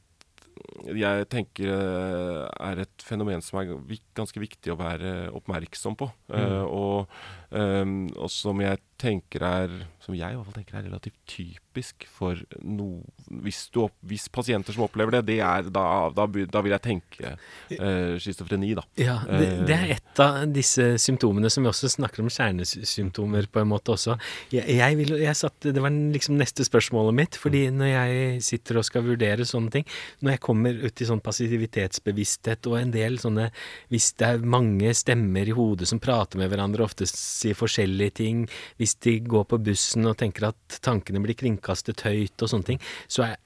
[0.96, 3.74] jeg tenker eh, er et fenomen som er
[4.16, 6.08] ganske viktig å være oppmerksom på.
[6.34, 7.12] Eh, og,
[7.54, 12.06] ehm, og som jeg tenker er Som jeg i hvert fall tenker er relativt typisk
[12.10, 13.02] for no,
[13.42, 17.32] hvis, du hvis pasienter som opplever det, det er, da, da, da vil jeg tenke
[17.32, 18.84] uh, schizofreni, da.
[19.00, 23.62] Ja, det, det er et av disse symptomene som vi også snakker om kjernesymptomer på
[23.62, 24.18] en måte også.
[24.52, 28.82] Jeg, jeg vil, jeg satt, det var liksom neste spørsmålet mitt, fordi når jeg sitter
[28.82, 29.88] og skal vurdere sånne ting,
[30.20, 33.48] når jeg kommer ut i sånn passivitetsbevissthet og en del sånne
[33.92, 38.44] Hvis det er mange stemmer i hodet som prater med hverandre, ofte sier forskjellige ting,
[38.80, 42.82] hvis de går på bussen og tenker at tankene blir kringkastet høyt og sånne ting,
[43.08, 43.36] så er,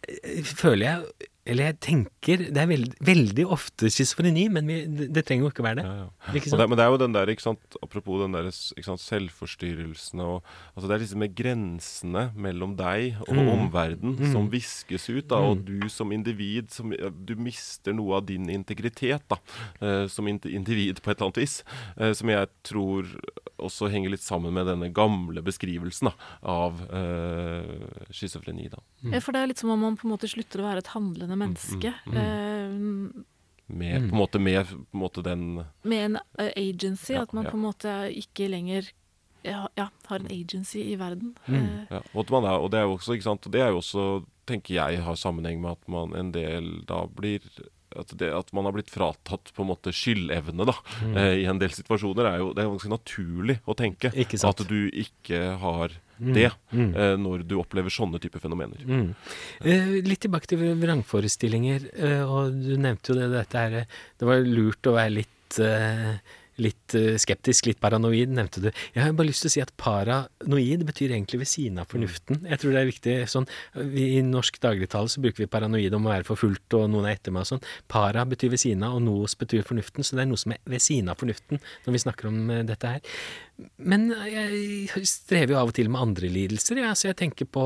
[0.42, 5.22] føler jeg eller jeg tenker Det er veld, veldig ofte schizofreni, men vi, det, det
[5.28, 5.84] trenger jo ikke være det.
[5.86, 6.34] Ja, ja.
[6.34, 6.60] Ikke sant?
[6.60, 10.26] det, men det er jo den der, ikke sant, apropos den der ikke sant, selvforstyrrelsene
[10.26, 10.42] og
[10.74, 13.48] altså Det er liksom med grensene mellom deg og Mm.
[13.54, 14.32] omverdenen Mm.
[14.32, 19.22] som viskes ut, da, og du som individ som, Du mister noe av din integritet
[19.28, 19.36] da,
[19.80, 21.62] eh, som individ på et eller annet vis.
[21.96, 23.04] eh, som jeg tror
[23.58, 28.68] også henger litt sammen med denne gamle beskrivelsen da, av eh, schizofreni.
[28.70, 28.78] da.
[29.04, 29.20] Mm.
[29.22, 31.35] for det er litt som om man på en måte slutter å være et handlende
[31.36, 31.94] menneske.
[32.06, 32.16] mm.
[32.16, 33.24] eh,
[33.68, 34.10] Med, Mm.
[34.10, 35.40] på, en måte, med på en måte den
[35.82, 37.50] med en eh, agency, Ja, at man ja.
[37.50, 38.92] på en måte ikke lenger
[39.44, 41.34] ja, ja, har en agency i verden.
[41.46, 41.54] Mm.
[41.54, 43.76] Eh, Ja, og, man er, og det er jo også, ikke sant, det er jo
[43.82, 47.40] også, tenker jeg, har sammenheng med at man en del da blir
[48.00, 50.76] at, det, at man har blitt fratatt på en måte skyldevne da,
[51.12, 54.12] eh, i en del situasjoner, er jo det er ganske naturlig å tenke.
[54.12, 58.80] At du ikke har det eh, når du opplever sånne typer fenomener.
[58.88, 59.10] Mm.
[59.60, 64.28] Eh, litt tilbake til vrangforestillinger, eh, og du nevnte jo det, dette her eh, Det
[64.28, 66.16] var lurt å være litt eh,
[66.62, 68.68] Litt eh, skeptisk, litt paranoid, nevnte du.
[68.94, 72.42] Jeg har bare lyst til å si at paranoid betyr egentlig ved siden av fornuften.
[72.48, 76.14] Jeg tror det er viktig sånn I norsk dagligtale så bruker vi paranoid om å
[76.14, 77.64] være forfulgt og noen er etter meg og sånn.
[77.92, 80.62] Para betyr ved siden av, og nos betyr fornuften, så det er noe som er
[80.64, 83.18] ved siden av fornuften når vi snakker om eh, dette her.
[83.80, 86.80] Men jeg strever jo av og til med andre lidelser.
[86.82, 86.92] Ja.
[86.96, 87.64] Så jeg tenker på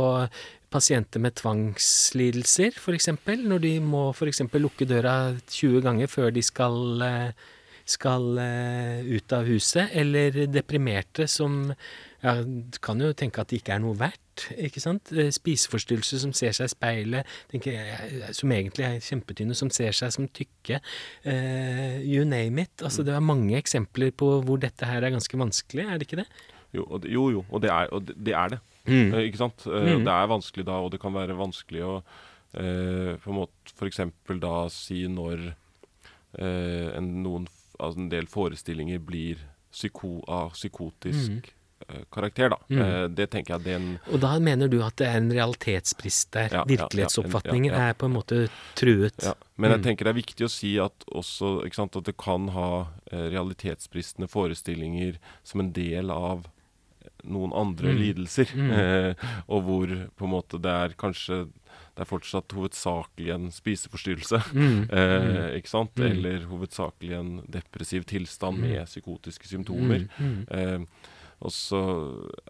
[0.70, 3.10] pasienter med tvangslidelser, f.eks.
[3.42, 4.44] Når de må f.eks.
[4.54, 7.48] lukke døra 20 ganger før de skal eh,
[7.90, 11.72] skal eh, ut av huset, eller deprimerte som
[12.20, 15.08] ja, du kan jo tenke at det ikke er noe verdt, ikke sant?
[15.08, 19.96] Spiseforstyrrelser Spiseforstyrrelse som ser seg i speilet, tenker jeg, som egentlig er kjempetynne, som ser
[19.96, 20.82] seg som tykke.
[21.24, 22.74] Uh, you name it.
[22.84, 26.20] Altså, det er mange eksempler på hvor dette her er ganske vanskelig, er det ikke
[26.20, 26.28] det?
[26.76, 28.60] Jo, jo, jo, og det er, og det, er det.
[28.84, 29.14] Mm.
[29.16, 29.64] Uh, ikke sant?
[29.64, 30.04] Uh, Mm.
[30.04, 31.94] Det er vanskelig da, og det kan være vanskelig å
[32.52, 34.02] eh, på en måte f.eks.
[34.42, 37.48] da si når eh, en, noen,
[37.80, 39.40] altså en del forestillinger blir
[39.72, 41.50] psyko, av psykotisk
[41.88, 42.58] eh, karakter, da.
[42.68, 42.80] Mm.
[42.84, 45.30] Eh, det tenker jeg det er en Og da mener du at det er en
[45.32, 46.50] realitetsbrist der?
[46.60, 47.88] Ja, Virkelighetsoppfatningen ja, ja.
[47.90, 49.14] er på en måte truet?
[49.24, 49.84] Ja, men jeg Mm.
[49.88, 54.28] tenker det er viktig å si at også sant, at det kan ha eh, realitetsbristende
[54.28, 56.48] forestillinger som en del av
[57.24, 57.98] noen andre Mm.
[58.00, 58.48] lidelser.
[58.56, 58.70] Mm.
[58.80, 59.14] Eh,
[59.48, 61.48] og hvor på en måte det er kanskje
[61.94, 64.42] det er fortsatt hovedsakelig en spiseforstyrrelse.
[64.54, 64.80] Mm.
[65.00, 65.96] Eh, ikke sant?
[65.98, 66.06] Mm.
[66.06, 70.06] Eller hovedsakelig en depressiv tilstand med psykotiske symptomer.
[70.18, 70.30] Mm.
[70.30, 70.44] Mm.
[70.56, 71.08] Eh,
[71.40, 71.80] og så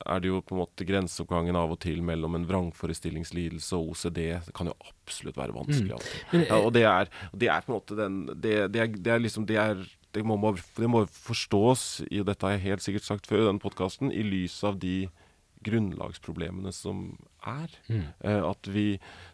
[0.02, 4.20] er det jo på en måte grenseoppgangen av og til mellom en vrangforestillingslidelse og OCD.
[4.48, 5.94] Det kan jo absolutt være vanskelig.
[5.94, 6.40] Mm.
[6.40, 9.14] og Ja, og det er, det er på en måte den Det, det, er, det
[9.14, 10.34] er liksom Det er det må,
[10.74, 14.24] det må forstås, i dette har jeg helt sikkert sagt før i denne podkasten, i
[14.26, 15.04] lys av de
[15.66, 17.04] grunnlagsproblemene som
[17.46, 17.72] er.
[17.88, 18.06] Mm.
[18.24, 18.86] Eh, at vi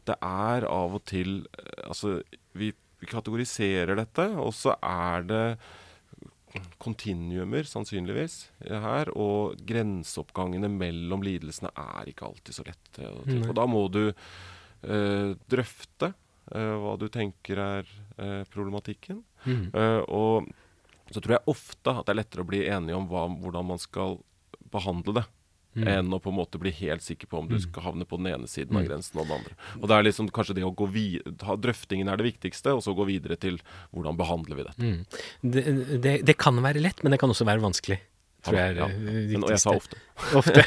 [0.06, 2.20] Det er av og til eh, Altså,
[2.54, 5.46] vi, vi kategoriserer dette, og så er det
[6.80, 9.10] kontinuumer, sannsynligvis, her.
[9.12, 13.10] Og grenseoppgangene mellom lidelsene er ikke alltid så lette.
[13.48, 19.22] Og da må du eh, drøfte eh, hva du tenker er eh, problematikken.
[19.44, 19.66] Mm.
[19.68, 20.48] Eh, og
[21.12, 23.82] så tror jeg ofte at det er lettere å bli enige om hva, hvordan man
[23.82, 24.18] skal
[24.72, 25.26] behandle det,
[25.76, 25.88] Mm.
[25.92, 27.60] enn å på en måte bli helt sikker på om du Mm.
[27.66, 28.88] skal havne på den ene siden av Mm.
[28.88, 29.52] grensen og den andre.
[29.82, 32.94] Og det er liksom kanskje det å gå videre Drøftingen er det viktigste, og så
[32.96, 33.58] gå videre til
[33.94, 34.82] hvordan behandler vi dette.
[34.82, 35.06] Mm.
[35.52, 37.98] Det, det, det kan være lett, men det kan også være vanskelig.
[38.46, 39.96] Tror jeg er Ja, Men, og jeg sa ofte.
[40.38, 40.62] Ofte.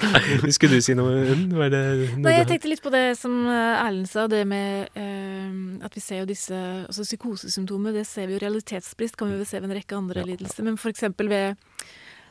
[0.54, 1.48] Skulle du si noe, Unn?
[1.50, 1.80] Var det
[2.14, 5.92] noe Nei, jeg tenkte litt på det som eh, Erlend sa, det med uh, at
[5.98, 7.92] vi ser jo disse altså psykosesymptomer.
[7.92, 10.30] Det ser vi jo realitetsbrist, kan vi jo se ved en rekke andre Ja, ja.
[10.36, 10.62] lidelser.
[10.62, 11.02] Men f.eks.
[11.18, 11.56] ved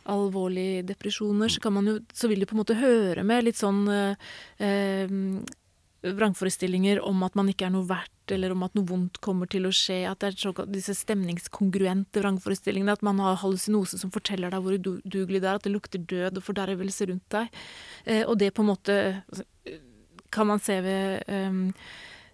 [0.09, 4.31] alvorlige depresjoner så, jo, så vil det på en måte høre med litt sånn eh,
[4.63, 5.13] eh,
[6.03, 9.67] vrangforestillinger om at man ikke er noe verdt, eller om at noe vondt kommer til
[9.67, 10.01] å skje.
[10.09, 12.95] At det er såkalt, disse stemningskongruente vrangforestillingene.
[12.97, 16.41] At man har hallusinose som forteller deg hvor udugelig det er, at det lukter død
[16.41, 17.61] og fordervelse rundt deg.
[18.03, 19.79] Eh, og det på en måte altså, eh,
[20.33, 21.67] kan man se ved ehm,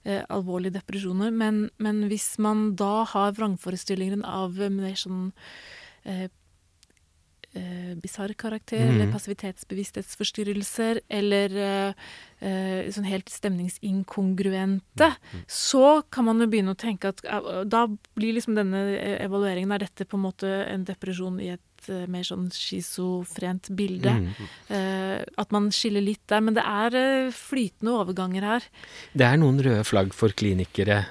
[0.08, 1.34] eh, alvorlige depresjoner.
[1.36, 5.30] Men, men hvis man da har vrangforestillingen av eh, mer sånn
[6.08, 6.30] eh,
[7.54, 8.96] eh, bisarr karakter, mm.
[8.96, 11.94] eller passivitetsbevissthetsforstyrrelser, eller eh,
[12.40, 15.14] eh, sånn helt stemningsinkongruente,
[15.48, 17.86] så kan man jo begynne å tenke at eh, da
[18.18, 18.86] blir liksom denne
[19.20, 24.16] evalueringen Er dette på en måte en depresjon i et eh, mer sånn schizofrent bilde?
[24.16, 24.48] Mm.
[24.76, 26.42] Eh, at man skiller litt der.
[26.46, 28.68] Men det er eh, flytende overganger her.
[29.14, 31.02] Det er noen røde flagg for klinikere.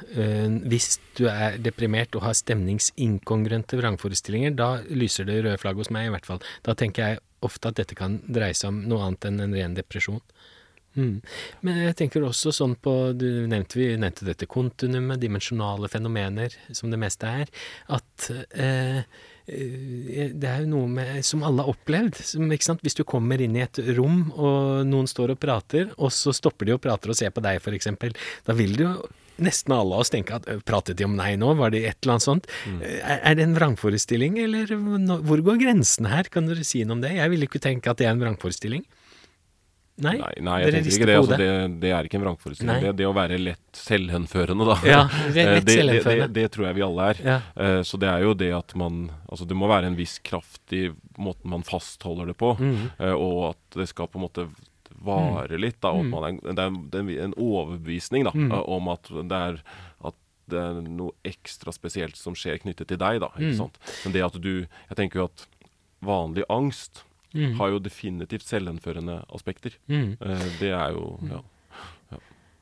[0.68, 6.08] Hvis du er deprimert og har stemningsinkongruente vrangforestillinger, da lyser det røde flagg hos meg
[6.08, 6.42] i hvert fall.
[6.66, 9.76] Da tenker jeg ofte at dette kan dreie seg om noe annet enn en ren
[9.76, 10.20] depresjon.
[10.98, 11.14] Mm.
[11.62, 16.90] Men jeg tenker også sånn på du nevnte, Vi nevnte dette kontinuumet, dimensjonale fenomener, som
[16.90, 17.52] det meste er.
[17.94, 19.04] At eh,
[19.46, 22.18] eh, det er jo noe med, som alle har opplevd.
[22.18, 22.50] Som?
[22.82, 26.68] Hvis du kommer inn i et rom, og noen står og prater, og så stopper
[26.68, 27.92] de og prater og ser på deg, f.eks.,
[28.48, 28.98] da vil du jo
[29.38, 32.00] nesten alle av oss tenke at «Øh, pratet de om nei nå, var det et
[32.02, 32.48] eller annet sånt?
[32.82, 36.26] Er, er det en vrangforestilling, eller no, hvor går grensen her?
[36.32, 37.14] Kan dere si noe om det?
[37.20, 38.82] Jeg vil ikke tenke at det er en vrangforestilling.
[39.98, 40.12] Nei?
[40.18, 41.14] Nei, nei jeg Dere rister ikke det.
[41.16, 41.80] på Altså, det.
[41.82, 42.68] Det er ikke en vrangforestilling.
[42.70, 42.80] Nei.
[42.84, 44.76] Det, det å være lett selvhenførende, da.
[44.86, 46.28] Ja, Eh, lett det, det, det, selvhenførende.
[46.38, 47.22] det tror jeg vi alle er.
[47.24, 47.38] Ja.
[47.56, 50.72] Eh, Så det er jo det at man Altså det må være en viss kraft
[50.72, 52.90] i måten man fastholder det på, Mm.
[52.98, 54.48] eh, og at det skal på en måte
[55.04, 55.80] vare litt.
[55.80, 56.10] da, og at Mm.
[56.10, 58.52] man er, Det er en, det er en overbevisning da, Mm.
[58.52, 59.60] eh, om at det er
[60.04, 60.14] at
[60.48, 63.28] det er noe ekstra spesielt som skjer knyttet til deg, da.
[63.36, 63.56] Ikke Mm.
[63.56, 63.78] sant?
[64.04, 65.46] Men det at du Jeg tenker jo at
[66.02, 67.02] vanlig angst
[67.34, 67.58] Mm.
[67.58, 69.76] har jo definitivt selvhenførende aspekter.
[69.86, 70.16] Mm.
[70.16, 71.42] Eh, det er jo ja.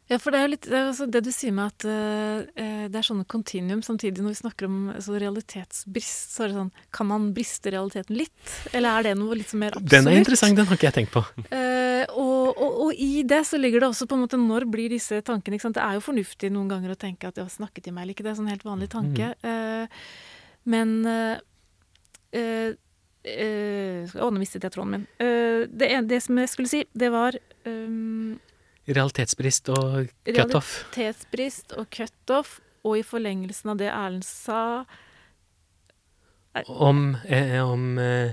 [0.06, 2.42] Ja, for det er jo litt det, er jo det du sier med at eh,
[2.62, 6.58] eh, det er sånne continuum samtidig når vi snakker om altså, realitetsbrist, så er det
[6.60, 8.52] sånn Kan man briste realiteten litt?
[8.70, 9.90] Eller er det noe litt mer absolutt?
[9.96, 11.24] Den er interessant, den har ikke jeg tenkt på.
[11.50, 14.94] Uh, og, og, og i det så ligger det også på en måte Når blir
[14.94, 15.80] disse tankene ikke sant?
[15.80, 18.28] Det er jo fornuftig noen ganger å tenke at ja, snakket de meg eller ikke?
[18.28, 19.34] Det er en sånn helt vanlig tanke.
[19.42, 20.06] Eh,
[20.70, 22.76] men eh,
[23.26, 25.06] Å, nå mistet jeg tråden min.
[25.18, 27.34] Uh, det, det som jeg skulle si, det var
[27.66, 28.36] um,
[28.86, 30.68] Realitetsbrist og cutoff.
[30.94, 34.84] realitetsbrist og cutoff, og i forlengelsen av det Erlend sa
[36.70, 38.30] Om, eh, om eh,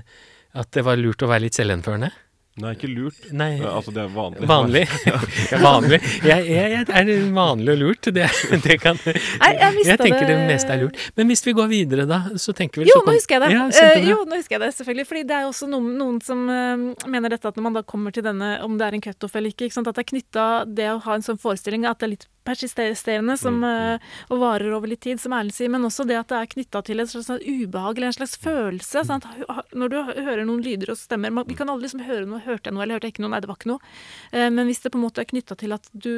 [0.54, 2.12] at det var lurt å være litt selvhenførende.
[2.54, 3.16] Nei, ikke lurt.
[3.34, 4.46] Nei, altså, det er vanlig.
[4.46, 4.82] vanlig.
[5.08, 5.16] Ja,
[5.64, 5.98] vanlig.
[6.22, 8.08] Jeg, jeg, jeg, er det vanlig og lurt?
[8.14, 8.28] Det,
[8.62, 11.00] det kan Nei, jeg Jeg tenker det det- meste er lurt.
[11.18, 13.42] Men hvis vi går videre, da, så tenker vi Jo, så kom- nå husker jeg
[13.42, 13.48] det.
[13.56, 15.06] Ja, uh, jo, nå husker jeg det, selvfølgelig.
[15.10, 18.14] Fordi det er også noen, noen som uh, mener dette at når man da kommer
[18.14, 19.90] til denne, om det er en cutoff eller ikke, ikke sant?
[19.90, 23.36] at det er knytta det å ha en sånn forestilling at det er litt persisterende
[23.40, 26.36] som, eh, og varer over litt tid, som Erlend sier, men også det at det
[26.42, 29.04] er knytta til et slags sånn ubehag eller en slags følelse.
[29.08, 29.24] Sant?
[29.72, 32.70] Når du hører noen lyder og stemmer man, Vi kan aldri liksom høre noe, hørte
[32.70, 33.92] jeg noe eller hørte jeg ikke noe, nei, det var ikke noe.
[34.32, 36.12] Eh, men hvis det på en måte er knytta til at du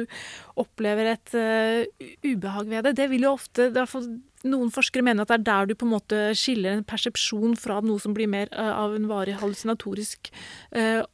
[0.59, 3.99] opplever et eh, ubehag ved det, det vil jo ofte er
[4.47, 7.79] noen forskere mener at det er der du på en måte skiller en persepsjon fra
[7.83, 10.31] noe som blir mer eh, av en varig hallusinatorisk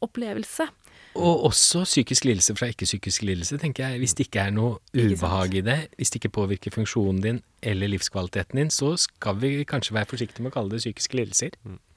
[0.04, 0.66] opplevelse.
[1.14, 3.98] Og også psykisk lidelse fra ikke-psykisk lidelse, tenker jeg.
[4.02, 7.92] Hvis det ikke er noe ubehag i det, hvis det ikke påvirker funksjonen din eller
[7.92, 11.54] livskvaliteten din, så skal vi kanskje være forsiktige med å kalle det psykiske lidelser.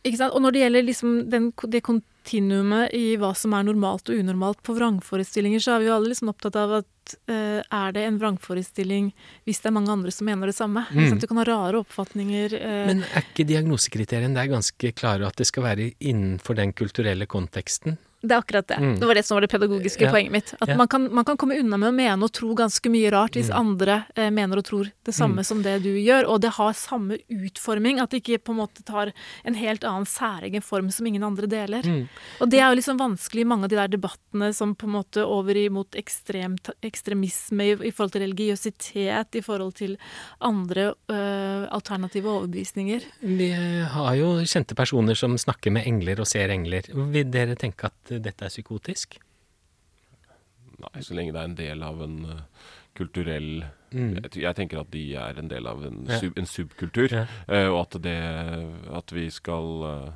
[0.08, 0.36] Ikke sant?
[0.36, 4.62] Og når det gjelder liksom den, det kontinuumet i hva som er normalt og unormalt
[4.66, 8.20] på vrangforestillinger, så er vi jo alle liksom opptatt av at uh, er det en
[8.22, 9.12] vrangforestilling
[9.48, 10.86] hvis det er mange andre som mener det samme?
[10.92, 11.20] Mm.
[11.20, 12.58] Du kan ha rare oppfatninger.
[12.58, 17.30] Uh, Men er ikke diagnosekriteriene der ganske klare at det skal være innenfor den kulturelle
[17.30, 18.00] konteksten?
[18.22, 18.78] Det er akkurat det.
[18.82, 18.96] Mm.
[19.00, 20.12] Det var det som var det pedagogiske Ja.
[20.12, 20.54] poenget mitt.
[20.60, 20.76] At Ja.
[20.76, 23.50] man, kan, man kan komme unna med å mene og tro ganske mye rart hvis
[23.52, 23.60] Mm.
[23.60, 27.20] andre eh, mener og tror det samme som det du gjør, og det har samme
[27.30, 28.00] utforming.
[28.02, 29.14] At det ikke på en måte tar
[29.46, 31.84] en helt annen særegen form som ingen andre deler.
[31.86, 32.10] Mm.
[32.42, 34.94] Og det er jo liksom vanskelig i mange av de der debattene som på en
[34.98, 39.98] måte over imot ekstremt, ekstremisme i, i forhold til religiøsitet, i forhold til
[40.42, 43.02] andre øh, alternative overbevisninger.
[43.22, 43.52] Vi
[43.94, 46.82] har jo kjente personer som snakker med engler og ser engler.
[47.14, 49.18] Vil dere tenke at dette er psykotisk?
[50.78, 52.42] Nei, så lenge det er en del av en uh,
[52.98, 54.18] kulturell Mm.
[54.20, 56.18] jeg, jeg tenker at de er en del av en, Ja.
[56.20, 57.22] sub, en subkultur, Ja.
[57.48, 58.18] uh, og at, det,
[59.00, 60.12] at vi skal eh,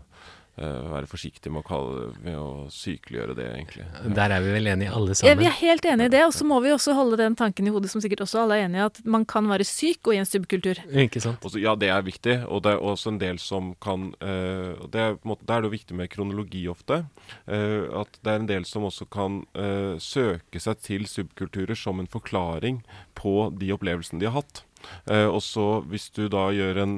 [0.61, 3.85] være forsiktig med å, kalle, med å sykeliggjøre det, egentlig.
[4.17, 6.47] Der er vi vel enige alle Ja, vi er helt enige i det, og så
[6.47, 8.89] må vi også holde den tanken i hodet som sikkert også alle er enige i,
[8.91, 10.81] at man kan være syk og i en subkultur.
[11.05, 11.43] Ikke sant?
[11.45, 15.01] Også, ja, det er viktig, og det er også en del som kan uh, det
[15.01, 17.03] er, på en måte, Da er det jo viktig med kronologi ofte.
[17.49, 22.01] Uh, at det er en del som også kan uh, søke seg til subkulturer som
[22.01, 22.81] en forklaring
[23.17, 24.65] på de opplevelsene de har hatt.
[25.09, 26.95] Eh, og så hvis du da gjør en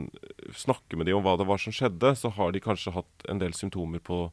[0.53, 3.39] snakker med dem om hva det var som skjedde, så har de kanskje hatt en
[3.41, 4.25] del symptomer på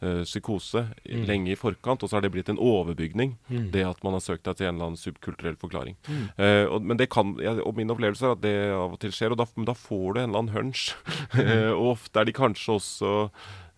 [0.00, 1.24] eh, psykose Mm.
[1.26, 3.36] lenge i forkant, og så har det blitt en overbygning.
[3.48, 3.70] Mm.
[3.72, 5.96] Det at man har søkt deg til en eller annen subkulturell forklaring.
[6.08, 6.24] Mm.
[6.36, 9.14] Eh, og, men det kan, ja, og min opplevelse er at det av og til
[9.14, 10.90] skjer, og da, da får du en eller annen hunch.
[11.78, 13.12] Og ofte er de kanskje også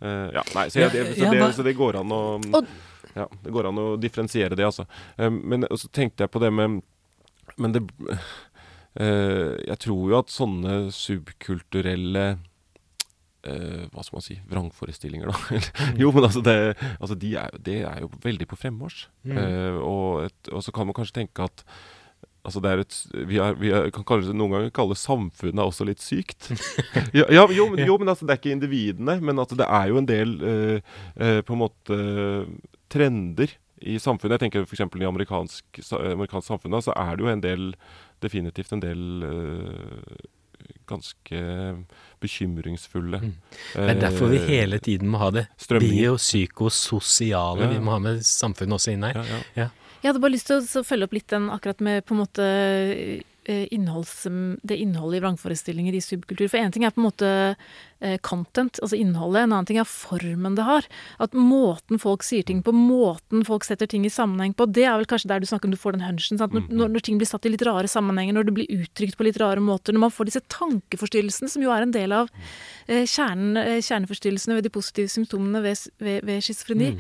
[0.03, 2.23] eh, Ja, nei, så, jeg, det, så, det, så det går an å
[3.15, 4.85] ja, det går an å differensiere det, altså.
[5.19, 6.81] Men så tenkte jeg på det med
[7.59, 7.81] Men det
[8.91, 12.25] Jeg tror jo at sånne subkulturelle
[13.47, 15.63] eh, hva skal man si vrangforestillinger, da.
[16.03, 16.57] jo, men altså, det,
[16.99, 19.07] altså de er, det er jo veldig på fremmarsj.
[19.25, 19.39] Mm.
[19.39, 21.67] Eh, og, et, og så kan man kanskje tenke at
[22.41, 22.95] Altså det er et,
[23.29, 26.47] vi, er, vi er, kan kanskje noen ganger kalle samfunnet også litt sykt.
[27.19, 29.91] ja, ja, jo, men, jo, men altså det er ikke individene, men altså, det er
[29.91, 31.99] jo en del uh, uh, på en måte
[32.89, 33.53] trender
[33.85, 34.39] i samfunnet.
[34.39, 34.87] Jeg tenker f.eks.
[34.89, 37.69] i amerikansk, amerikansk samfunn, så er det jo en del
[38.23, 40.29] definitivt en del eh,
[40.91, 41.41] ganske
[42.21, 43.35] bekymringsfulle Mm.
[43.75, 47.63] Det er derfor vi eh, hele tiden må ha det biopsykososiale.
[47.63, 47.71] Ja.
[47.71, 49.21] Vi må ha med samfunnet også inn her.
[49.21, 49.69] Ja, ja.
[50.01, 52.47] Jeg hadde bare lyst til å følge opp litt den akkurat med på en måte
[52.47, 54.27] eh, innholds,
[54.63, 56.49] det innholdet i vrangforestillinger i subkultur.
[56.49, 57.33] For én ting er på en måte
[58.25, 59.43] content, altså innholdet.
[59.45, 60.87] En annen ting er formen det har.
[61.21, 64.97] At måten folk sier ting på, måten folk setter ting i sammenheng på, det er
[64.97, 66.41] vel kanskje der du snakker om du får den hunchen.
[66.41, 69.27] Når, når, når ting blir satt i litt rare sammenhenger, når det blir uttrykt på
[69.27, 72.31] litt rare måter, når man får disse tankeforstyrrelsene, som jo er en del av
[72.87, 76.93] eh, kjernen, eh, kjerneforstyrrelsene ved de positive symptomene ved, ved, ved schizofreni,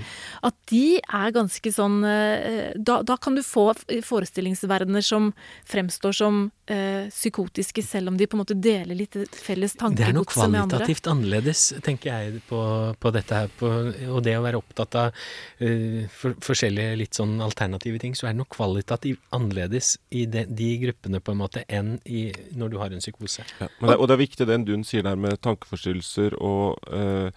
[0.46, 3.70] at de er ganske sånn eh, da, da kan du få
[4.06, 5.32] forestillingsverdener som
[5.68, 10.14] fremstår som eh, psykotiske, selv om de på en måte deler litt felles Det er
[10.16, 10.89] noe tankegods med andre.
[10.90, 12.60] Kvalitativt annerledes, tenker jeg, på,
[12.98, 13.50] på dette her.
[13.58, 13.68] På,
[14.10, 15.12] og det å være opptatt av
[15.62, 20.46] uh, for, forskjellige litt sånn alternative ting, så er det noe kvalitativt annerledes i de,
[20.46, 23.44] de gruppene på en måte enn i, når du har en psykose.
[23.60, 27.30] Ja, det, og det er viktig det Dun sier der med tankeforstyrrelser og eh,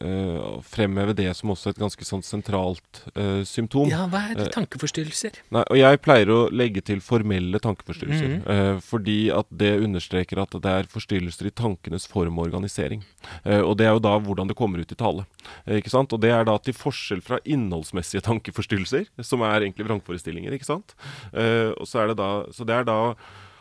[0.00, 3.88] eh, å fremheve det som også et ganske sånn sentralt uh, symptom.
[3.90, 5.40] Ja, hva er det, tankeforstyrrelser?
[5.54, 8.36] Nei, og jeg pleier å legge til formelle tankeforstyrrelser.
[8.38, 8.46] Mhm.
[8.54, 13.04] eh, fordi at det understreker at det er forstyrrelser i tankenes form og organisering.
[13.44, 15.26] Eh, og det er jo da hvordan det kommer ut i tale.
[15.66, 16.12] Eh, ikke sant?
[16.12, 20.56] Og det er da til forskjell fra innholdsmessige tankeforstyrrelser, som er egentlig vrangforestillinger.
[20.56, 20.94] ikke sant?
[21.32, 23.00] Eh, og så er det da, så det er da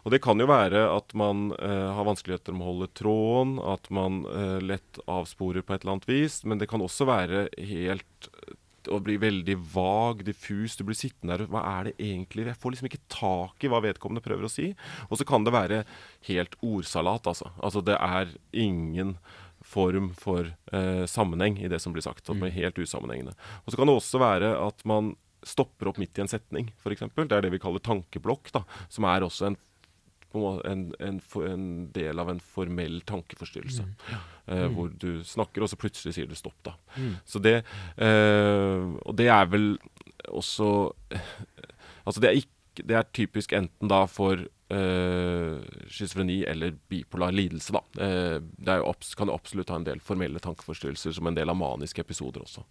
[0.10, 3.92] og det kan jo være at man eh, har vanskeligheter med å holde tråden, at
[3.94, 6.40] man eh, lett avsporer på et eller annet vis.
[6.50, 8.56] Men det kan også være helt eh,
[8.90, 10.80] å bli veldig vag, diffus.
[10.80, 13.84] Du blir sittende der Hva er det egentlig Jeg får liksom ikke tak i hva
[13.86, 14.72] vedkommende prøver å si.
[15.12, 15.84] Og så kan det være
[16.32, 17.54] helt ordsalat, altså.
[17.62, 18.34] Altså det er
[18.66, 19.20] ingen
[19.62, 22.26] form for eh, sammenheng i det som blir sagt.
[22.26, 23.38] At er helt usammenhengende.
[23.62, 25.14] Og så kan det også være at man
[25.46, 27.06] stopper opp midt i en setning, f.eks.
[27.16, 29.60] Det er det vi kaller tankeblokk, da, som er også en
[30.34, 31.20] en, en, en,
[31.52, 31.64] en
[31.96, 33.86] del av en formell tankeforstyrrelse.
[34.48, 36.58] Eh, Hvor du snakker, og så plutselig sier du stopp.
[36.64, 36.76] da.
[37.26, 37.64] Så det
[37.98, 39.72] eh, Og det er vel
[40.30, 40.92] også
[42.06, 44.40] Altså, det er, ikke, det er typisk enten da for
[44.74, 45.60] uh,
[45.92, 47.82] schizofreni eller bipolar lidelse, da.
[48.02, 52.02] Eh, det jo kan absolutt ha en del formelle tankeforstyrrelser som en del av maniske
[52.02, 52.64] episoder også.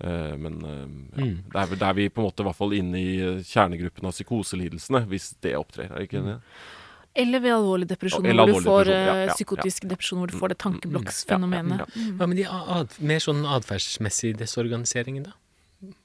[0.00, 0.76] Uh, men ja,
[1.26, 1.36] Mm.
[1.52, 3.12] det er det er vi på en måte i hvert fall inne i
[3.44, 5.92] kjernegruppen av psykoselidelsene, hvis det opptrer.
[5.92, 6.38] Er ikke det?
[7.16, 9.34] Eller ved alvorlig depresjon, Eller hvor du får depresjon, ja, eh, ja, ja.
[9.34, 11.78] psykotisk depresjon, hvor du får det Ja, tankebloksfenomenet.
[11.80, 12.16] ja, ja.
[12.18, 15.36] Hva med de mer sånn atferdsmessig desorganiseringen, da?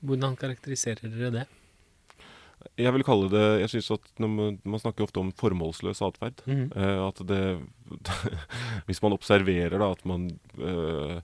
[0.04, 1.48] Hvordan karakteriserer dere det?
[2.78, 6.44] Jeg vil kalle det Jeg synes at når man, man snakker ofte om formålsløs atferd.
[6.46, 6.68] Mm.
[6.76, 7.44] Uh, at det
[8.88, 11.18] Hvis man observerer da at man eh,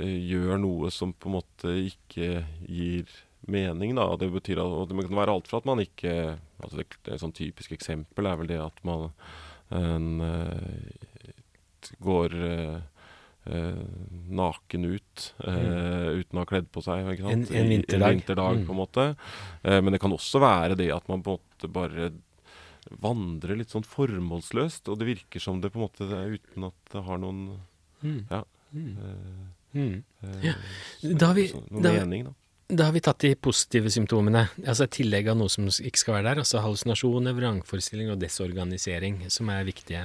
[0.00, 3.10] gjør noe som på en måte ikke gir
[3.46, 4.16] mening, da.
[4.16, 7.20] Det betyr at og det kan være alt fra at man ikke altså det, Et
[7.20, 9.12] sånn typisk eksempel er vel det at man
[9.70, 12.80] en, eh, går eh,
[13.46, 13.82] eh,
[14.30, 17.04] naken ut eh, uten å ha kledd på seg.
[17.06, 17.26] Mm.
[17.30, 18.08] En- en vinterdag.
[18.10, 18.66] En vinterdag Mm.
[18.66, 19.16] på en måte.
[19.64, 22.12] Eh, men det kan også være det at man på en måte bare
[23.02, 26.74] vandrer litt sånn formålsløst, og det virker som det på en måte er uten at
[26.92, 27.60] det har noen
[28.02, 28.26] Mm.
[28.30, 28.42] Ja.
[28.74, 28.96] Mm.
[28.98, 30.02] Uh, Mm.
[30.42, 30.52] ja.
[31.16, 32.30] Da har vi- så- noen da- mening, da.
[32.66, 36.24] Da har vi tatt de positive symptomene, altså tillegg av noe som ikke skal være
[36.32, 40.00] der, altså hallusinasjoner, vrangforestilling og desorganisering, som er viktige.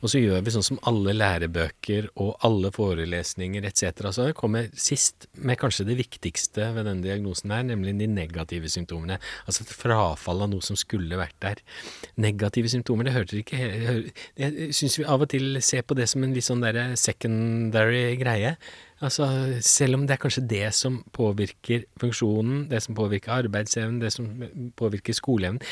[0.00, 4.08] Og så gjør vi sånn som alle lærebøker og alle forelesninger etc.
[4.16, 8.72] Så det kommer sist med kanskje det viktigste ved denne diagnosen her, nemlig de negative
[8.72, 9.20] symptomene.
[9.44, 11.60] Altså et frafall av noe som skulle vært der.
[12.16, 13.60] Negative symptomer, det hørte ikke
[14.40, 18.16] Jeg syns vi av og til ser på det som en litt sånn derre secondary
[18.24, 18.56] greie.
[19.00, 19.26] Altså,
[19.64, 24.28] selv om det er kanskje det som påvirker funksjonen, det som påvirker arbeidsevnen, det som
[24.76, 25.62] påvirker skoleevnen,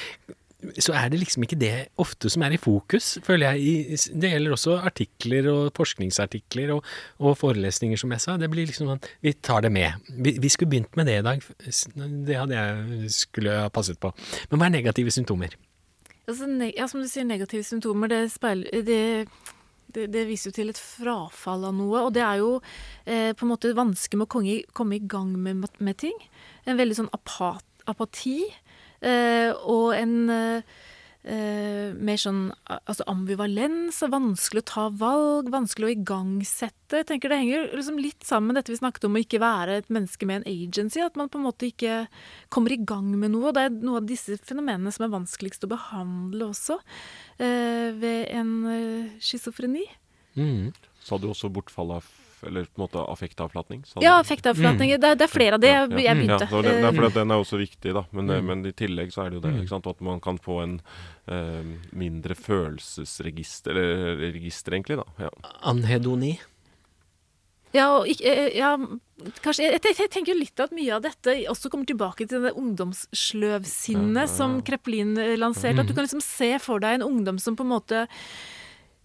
[0.83, 1.73] så er det liksom ikke det
[2.03, 3.99] ofte som er i fokus, føler jeg.
[4.19, 6.89] Det gjelder også artikler og forskningsartikler og,
[7.23, 8.35] og forelesninger, som jeg sa.
[8.41, 10.11] Det blir liksom sånn Vi tar det med.
[10.11, 11.45] Vi, vi skulle begynt med det i dag.
[12.27, 14.11] Det hadde jeg skulle ha passet på.
[14.51, 15.55] Men hva er negative symptomer?
[16.29, 18.83] Altså, ja, som du sier, negative symptomer, det, speiler,
[19.95, 22.05] det, det viser jo til et frafall av noe.
[22.07, 22.55] Og det er jo
[23.05, 26.17] eh, på en måte vanskelig med å komme i, komme i gang med, med ting.
[26.69, 28.41] En veldig sånn apat, apati.
[28.99, 30.79] Eh, og en eh,
[31.29, 37.01] eh, mer sånn altså ambivalens, vanskelig å ta valg, vanskelig å igangsette.
[37.03, 39.79] Jeg tenker Det henger liksom litt sammen med dette vi snakket om å ikke være
[39.83, 41.03] et menneske med en agency.
[41.05, 42.07] At man på en måte ikke
[42.55, 43.51] kommer i gang med noe.
[43.51, 46.79] og Det er noe av disse fenomenene som er vanskeligst å behandle også
[47.39, 49.85] eh, ved en eh, schizofreni.
[50.39, 50.73] Mm.
[51.09, 52.09] Hadde du også bortfall av
[52.47, 53.83] Eller på en måte affektavflatning.
[53.87, 54.03] Sånn.
[54.03, 55.01] Ja, Ja, Mm.
[55.01, 55.99] Det, det er flere av det Ja, ja.
[55.99, 56.49] jeg begynte.
[56.51, 58.05] Ja, det, det, er fordi for den er også viktig, da.
[58.13, 58.47] Men, eh, Mm.
[58.47, 59.53] men i tillegg så er det jo det.
[59.55, 59.61] Mm.
[59.63, 59.87] Ikke sant?
[59.87, 60.81] At man kan få en
[61.29, 64.97] eh, mindre følelsesregister, eller register, egentlig.
[64.97, 65.05] da.
[65.19, 65.31] Ja.
[65.63, 66.39] Anhedoni.
[67.75, 68.71] Ja, og ikke, eh, ja,
[69.45, 72.41] kanskje, jeg, jeg, jeg tenker jo litt at mye av dette også kommer tilbake til
[72.47, 74.37] det ungdomssløvsinnet Ja, ja, ja.
[74.39, 75.81] som Kreplin eh, lanserte.
[75.83, 78.07] At du kan liksom se for deg en ungdom som på en måte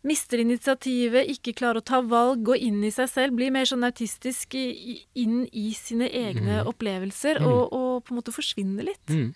[0.03, 3.83] mister initiativet, ikke klarer å ta valg, gå inn i seg selv, blir mer sånn
[3.87, 6.67] autistisk i, i, inn i sine egne Mm.
[6.73, 7.47] opplevelser, Mm.
[7.47, 9.07] og, og på en måte forsvinner litt.
[9.07, 9.33] Mm.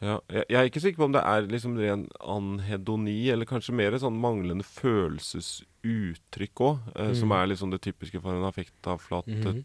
[0.00, 3.72] Ja, jeg, jeg er ikke sikker på om det er liksom ren anhedoni, eller kanskje
[3.74, 7.36] mer sånn manglende følelsesuttrykk òg, eh, som Mm.
[7.42, 9.64] er liksom det typiske for en affektavflatet Mhm.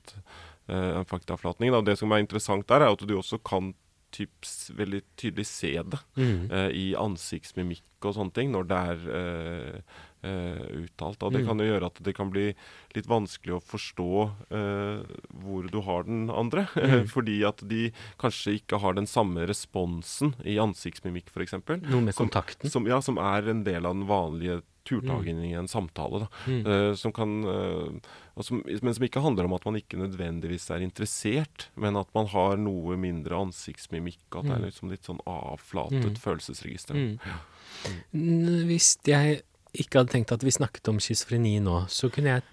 [0.69, 1.71] eh, affektavflatning.
[1.71, 1.81] Da.
[1.81, 3.73] Det som er interessant der, er at du også kan
[4.11, 6.51] typs, veldig tydelig se det Mm.
[6.51, 9.81] uh, i ansiktsmimikk og sånne ting når det er uh,
[10.25, 11.23] uh, uttalt.
[11.23, 11.47] Og det Mm.
[11.47, 12.47] kan jo gjøre at det kan bli
[12.95, 14.07] litt vanskelig å forstå
[15.41, 16.67] hvor du har den andre.
[16.81, 17.07] Mm.
[17.07, 21.53] Fordi at de kanskje ikke har den samme responsen i ansiktsmimikk, f.eks.
[21.87, 22.69] Noe med Som- kontakten.
[22.69, 26.27] Som, ja, som er en del av den vanlige turtagen i en samtale.
[26.47, 26.61] Mm.
[26.65, 30.81] Uh, som kan, uh, som, men som ikke handler om at man ikke nødvendigvis er
[30.85, 34.19] interessert, men at man har noe mindre ansiktsmimikk.
[34.31, 34.57] At det Mm.
[34.57, 36.17] er liksom litt sånn avflatet Mm.
[36.17, 36.95] følelsesregister.
[36.95, 37.19] Mm.
[38.13, 39.41] N- Hvis jeg
[39.73, 42.43] ikke hadde tenkt at vi snakket om schizofreni nå, så kunne jeg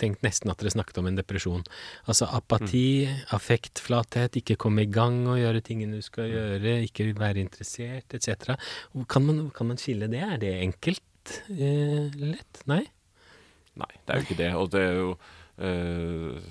[0.00, 1.62] tenkt nesten at dere snakket om en depresjon.
[2.08, 7.38] Altså apati, affektflathet, ikke komme i gang og gjøre tingene du skal gjøre, ikke være
[7.44, 8.56] interessert, etc.
[9.06, 10.22] Kan man, kan man skille det?
[10.22, 11.00] Er det enkelt?
[11.50, 12.62] Eh, lett?
[12.66, 12.82] Nei?
[13.76, 14.50] Nei, det er jo ikke det.
[14.54, 15.08] Og det er jo
[15.58, 16.42] eh,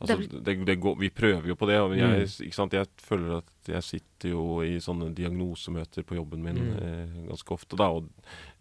[0.00, 1.78] Altså, Det det, det går, vi prøver jo på det.
[1.82, 2.44] Og jeg, Mm.
[2.46, 2.72] ikke sant?
[2.72, 6.76] jeg føler at jeg sitter jo i sånne diagnosemøter på jobben min Mm.
[6.82, 8.08] eh, ganske ofte, da, og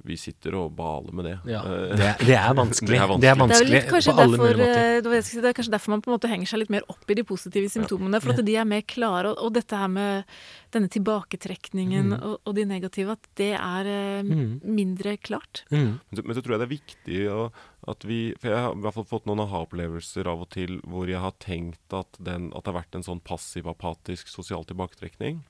[0.05, 1.39] vi sitter og baler med det.
[1.49, 2.87] Ja, Eh, det, er- det er vanskelig.
[2.93, 3.21] Det er vanskelig.
[3.21, 4.97] Det er Det er, vanskelig kanskje på alle derfor, mulige måter.
[4.97, 7.09] eh, det si, er kanskje derfor man på en måte henger seg litt mer opp
[7.09, 8.21] i de positive symptomene.
[8.21, 9.25] For at de er mer klare.
[9.33, 10.23] Og, og dette her med
[10.71, 12.23] denne tilbaketrekningen Mm.
[12.23, 14.61] og, og de negative, at det er eh, Mm.
[14.63, 15.63] mindre klart.
[15.71, 15.99] Mm.
[16.11, 17.51] Men så, men så tror jeg det er viktig å,
[17.87, 21.07] at vi For jeg har i hvert fall fått noen aha-opplevelser av og til hvor
[21.07, 25.43] jeg har tenkt at, den, at det har vært en sånn passiv-apatisk sosial tilbaketrekning.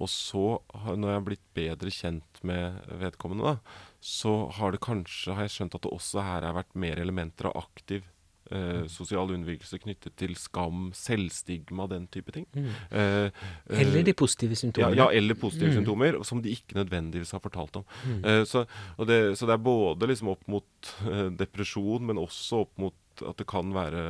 [0.00, 5.34] Og så, når jeg har blitt bedre kjent med vedkommende, da, så har det kanskje,
[5.36, 8.02] har jeg skjønt at det også her har vært mer elementer av aktiv
[8.50, 12.46] eh, sosial unnvikelse knyttet til skam, selvstigma, den type ting.
[12.56, 12.66] Mm.
[12.90, 14.96] Eh, eh, Eller de positive ja, symptomene.
[14.98, 15.76] ja, eller positive Mm.
[15.78, 17.84] symptomer, som de ikke nødvendigvis har fortalt om.
[18.04, 18.24] Mm.
[18.24, 18.66] Eh, så,
[18.98, 22.94] og det, så det er både liksom opp mot eh, depresjon, men også opp mot
[23.28, 24.02] at det kan være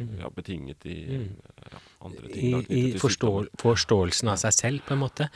[0.00, 0.18] Mm.
[0.20, 1.36] ja, betinget i Mm.
[1.72, 1.78] ja.
[1.98, 5.26] I, i knyttet forstå, forståelsen av seg selv, på en måte.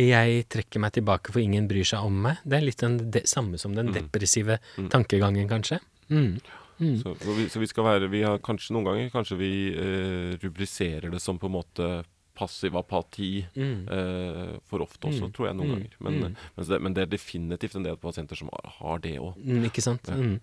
[0.00, 2.38] Jeg trekker meg tilbake for ingen bryr seg om meg.
[2.44, 3.94] Det er litt den de, samme som den Mm.
[3.98, 4.88] depressive Mm.
[4.90, 5.80] tankegangen, kanskje.
[6.08, 6.40] Mm.
[6.80, 6.96] Mm.
[7.02, 10.36] Så, så, vi, så vi skal være vi har kanskje Noen ganger kanskje vi eh,
[10.42, 12.04] rubriserer det som på en måte
[12.36, 13.46] passiv apati.
[13.56, 13.88] Mm.
[13.88, 15.32] eh, for ofte også, Mm.
[15.32, 15.74] tror jeg, noen Mm.
[15.76, 15.94] ganger.
[16.00, 16.36] Men, Mm.
[16.56, 19.36] men, det, men det er definitivt en del pasienter som har, har det òg.
[19.36, 20.00] Mm, ikke sant?
[20.08, 20.14] Ja.
[20.14, 20.40] Mm.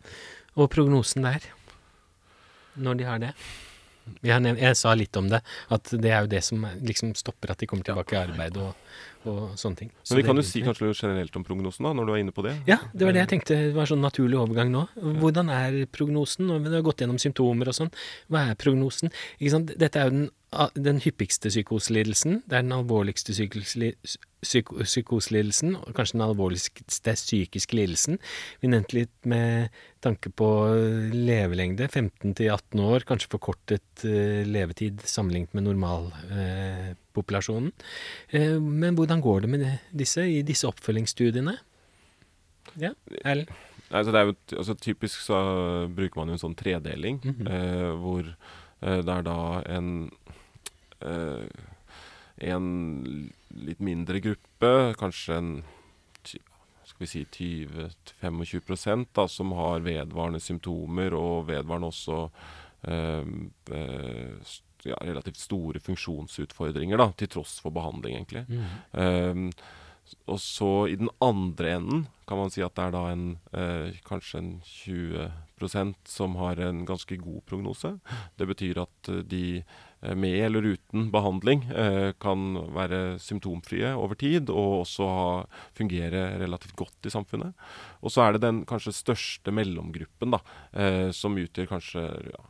[0.56, 1.40] Og prognosen der,
[2.78, 3.34] når de har det.
[4.24, 5.40] Jeg, jeg sa litt om det,
[5.72, 8.76] at det er jo det som liksom stopper at de kommer tilbake i arbeid og,
[9.30, 9.92] og sånne ting.
[10.04, 12.36] Så Men vi kan jo si kanskje generelt om prognosen, da, når du er inne
[12.36, 12.56] på det.
[12.70, 13.58] Ja, det var det jeg tenkte.
[13.70, 14.86] Det var sånn naturlig overgang nå.
[15.22, 16.48] Hvordan er prognosen?
[16.50, 17.92] Når vi har gått gjennom symptomer og sånn.
[18.32, 19.12] Hva er prognosen?
[19.40, 19.74] Ikke sant?
[19.80, 20.30] Dette er jo den,
[20.90, 22.44] den hyppigste psykoselidelsen.
[22.48, 23.96] Det er den alvorligste psykosli-
[24.44, 28.20] psyko- psykoselidelsen, og kanskje den alvorligste psykiske lidelsen.
[28.62, 29.70] Vi nevnte litt med
[30.04, 30.50] tanke på
[31.14, 31.88] levelengde.
[31.90, 36.94] 15 til 18 år, kanskje forkortet eh, levetid sammenlignet med normal Eh,
[38.60, 41.58] men hvordan går det med disse i disse oppfølgingsstudiene?
[42.82, 42.94] Ja,
[43.24, 43.52] Erlend?
[43.94, 44.12] Altså,
[44.58, 45.38] altså, typisk så
[45.94, 47.48] bruker man jo en sånn tredeling, Mhm.
[47.48, 48.26] eh, hvor
[48.82, 50.12] eh, det er da en
[51.02, 51.46] eh,
[52.42, 55.52] en litt mindre gruppe, kanskje en
[56.84, 57.26] skal vi si
[58.22, 62.18] 20-25 da, som har vedvarende symptomer, og vedvarende også
[62.88, 63.24] eh,
[63.72, 64.56] eh,
[64.86, 68.46] ja, relativt store funksjonsutfordringer, da, til tross for behandling, egentlig.
[68.92, 69.48] Um,
[70.28, 73.24] og så i den andre enden kan man si at det er da en
[73.56, 77.98] eh, kanskje en 20% som har en ganske god prognose.
[78.40, 84.20] Det betyr at eh, de eh, med eller uten behandling eh, kan være symptomfrie over
[84.20, 85.28] tid og også ha,
[85.76, 87.52] fungere relativt godt i samfunnet.
[88.00, 92.44] Og så er det den kanskje største mellomgruppen, da, eh, som utgjør kanskje ja,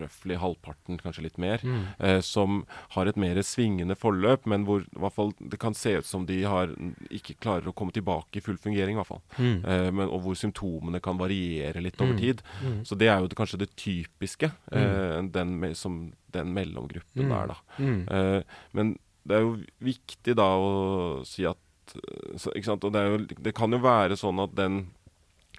[0.00, 1.84] røftlig halvparten, kanskje litt mer Mm.
[2.00, 5.96] eh, som har et mer svingende forløp, men hvor i hvert fall det kan se
[5.98, 6.68] ut som de har,
[7.10, 8.96] ikke klarer å komme tilbake i full fungering.
[8.96, 9.22] i hvert fall.
[9.38, 9.64] Mm.
[9.64, 12.18] Eh, men, og hvor symptomene kan variere litt over Mm.
[12.20, 12.42] tid.
[12.64, 12.82] Mm.
[12.84, 17.28] Så det er jo det, kanskje det typiske, eh, den, som den mellomgruppen Mm.
[17.28, 17.56] der, da.
[17.78, 18.08] Mm.
[18.10, 18.42] Eh,
[18.72, 21.56] men det er jo viktig da å si at
[21.94, 22.50] eh, så?
[22.52, 24.88] Og det, er jo, det kan jo være sånn at den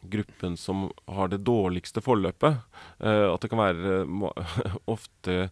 [0.01, 2.61] gruppen som har det dårligste forløpet,
[2.99, 5.49] eh, at det kan være eh, ofte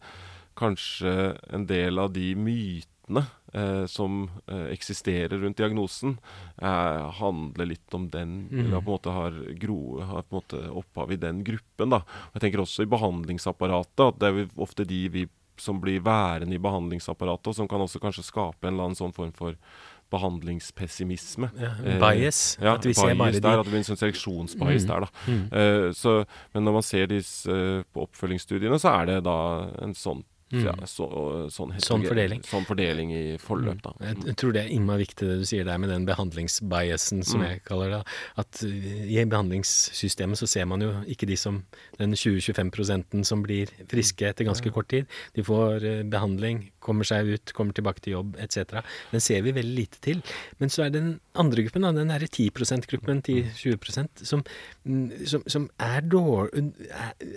[0.57, 6.17] kanskje en del av de mytene eh, som eksisterer rundt diagnosen,
[6.57, 8.65] handler litt om den Mm.
[8.65, 11.89] Eller på en måte har, gro, har på en måte opphav i den gruppen.
[11.89, 12.01] da.
[12.33, 15.27] Jeg tenker også i behandlingsapparatet at det er ofte de vi
[15.61, 19.15] som blir værende i behandlingsapparatet, og som kan også kanskje skape en eller annen sånn
[19.15, 19.57] form for
[20.11, 21.49] behandlingspessimisme.
[21.59, 22.57] Ja, Eh, bias.
[22.61, 24.87] Ja, at vi ser bias bare der, at det blir en sånn seleksjonsbias Mm.
[24.87, 25.07] der, da.
[25.27, 25.43] Mm.
[25.51, 29.37] Eh, så, men når man ser disse uh, på oppfølgingsstudiene, så er det da
[29.83, 30.63] en sånn Mm.
[30.63, 31.05] ja, så,
[31.51, 32.39] sånn, Sånn fordeling.
[32.47, 33.91] Sånn fordeling i forløp, da.
[33.99, 37.41] Jeg jeg tror det er innmari viktig det du sier der med den behandlingsbiasen, som
[37.41, 37.47] Mm.
[37.49, 38.01] jeg kaller det.
[38.37, 41.63] At uh, i behandlingssystemet så ser man jo ikke de som
[41.99, 45.05] den 20-25 prosenten som blir friske etter ganske kort tid.
[45.35, 48.79] De får uh, behandling, kommer seg ut, kommer tilbake til jobb etc.
[49.11, 50.23] Den ser vi veldig lite til.
[50.59, 54.43] Men så er den andre gruppen, da, den derre 10 %-gruppen, 10-20 som,
[54.85, 56.71] mm, som, som er, dårlig,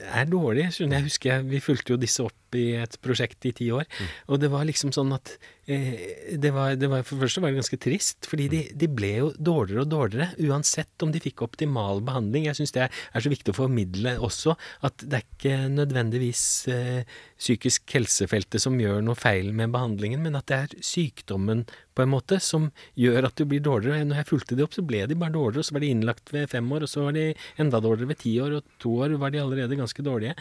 [0.06, 0.70] er, dårlige.
[0.78, 3.86] Jeg Jeg husker jeg, vi fulgte jo disse opp i et prosjekt i ti år,
[4.28, 5.36] og det var liksom sånn at
[5.70, 9.10] det, var, det var For det første var det ganske trist, fordi de, de ble
[9.16, 12.48] jo dårligere og dårligere, uansett om de fikk optimal behandling.
[12.48, 14.56] Jeg syns det er, er så viktig å formidle også
[14.86, 20.38] at det er ikke nødvendigvis eh, psykisk helsefeltet som gjør noe feil med behandlingen, men
[20.38, 21.66] at det er sykdommen
[22.00, 22.68] på en måte som
[22.98, 24.06] gjør at du blir dårligere.
[24.08, 26.32] Når jeg fulgte de opp, så ble de bare dårligere, og så var de innlagt
[26.34, 27.26] ved fem år, og så var de
[27.60, 30.36] enda dårligere ved ti år, og to år var de allerede ganske dårlige.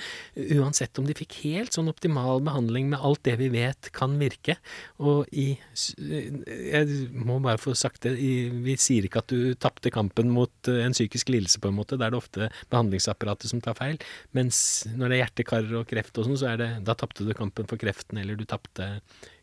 [0.59, 4.55] Uansett om de fikk helt sånn optimal behandling med alt det vi vet kan virke.
[5.03, 5.57] Og i
[5.97, 10.69] Jeg må bare få sagt det, i, vi sier ikke at du tapte kampen mot
[10.71, 11.97] eh, en psykisk lidelse, på en måte.
[11.99, 13.99] Da er det ofte behandlingsapparatet som tar feil.
[14.37, 14.61] Mens
[14.93, 17.67] når det er hjertekar og kreft og sånn, så er det Da tapte du kampen
[17.69, 18.89] for kreften, eller du tapte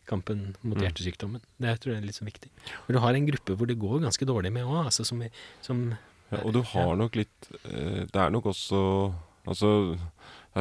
[0.07, 0.85] kampen mot Mm.
[0.87, 1.41] hjertesykdommen.
[1.59, 2.51] Det tror jeg er litt så viktig.
[2.87, 5.23] Og du har en gruppe hvor det går ganske dårlig med òg, altså som,
[5.61, 5.89] som
[6.31, 9.15] Ja, og du har nok litt eh, Det er nok også
[9.47, 9.97] Altså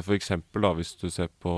[0.03, 1.51] for eksempel da, hvis du ser på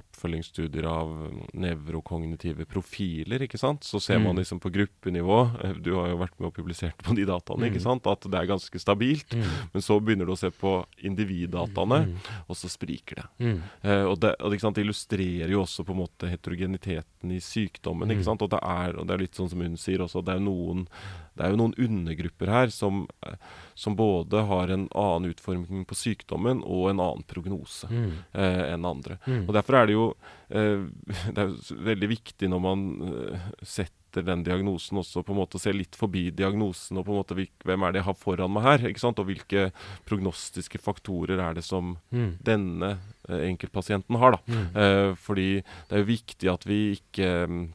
[0.00, 1.10] oppfølgingsstudier av
[1.54, 4.38] nevrokognitive profiler, ikke sant, så ser man Mm.
[4.42, 7.78] liksom på gruppenivå eh, Du har jo vært med og publisert på de dataene, ikke
[7.80, 7.82] Mm.
[7.82, 9.28] sant, at det er ganske stabilt.
[9.30, 9.68] Mm.
[9.74, 12.16] Men så begynner du å se på individdataene, Mm.
[12.48, 13.26] og så spriker det.
[13.40, 13.62] Mm.
[13.84, 17.38] Eh, og det, og ikke sant, det illustrerer jo også på en måte heterogeniteten i
[17.40, 18.08] sykdommen.
[18.08, 18.10] Mm.
[18.16, 20.34] ikke sant, og det, er, og det er litt sånn som hun sier også, det
[20.34, 20.88] er, noen,
[21.36, 23.34] det er jo noen undergrupper her som, eh,
[23.74, 28.12] som både har en annen utforming på sykdommen og en annen prognose Mm.
[28.34, 29.18] eh, enn andre.
[29.26, 29.48] Mm.
[29.48, 30.06] Og Derfor er det jo
[30.50, 30.86] eh,
[31.34, 31.54] det er
[31.90, 36.28] veldig viktig når man eh, setter den diagnosen også på en måte se litt forbi
[36.30, 37.34] diagnosen og på en måte
[37.66, 39.72] hvem er det jeg har foran meg her, ikke sant, og hvilke
[40.06, 42.38] prognostiske faktorer er det som Mm.
[42.40, 44.36] denne eh, enkeltpasienten har.
[44.36, 44.38] da.
[44.46, 44.76] Mm.
[44.76, 45.48] Eh, fordi
[45.88, 47.74] det er jo viktig at vi ikke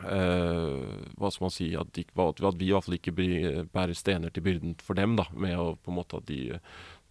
[0.00, 3.14] mm, eh, hva skal man si At, de, at vi i hvert fall ikke
[3.72, 6.40] bærer stener til byrden for dem, da, med å på en måte at de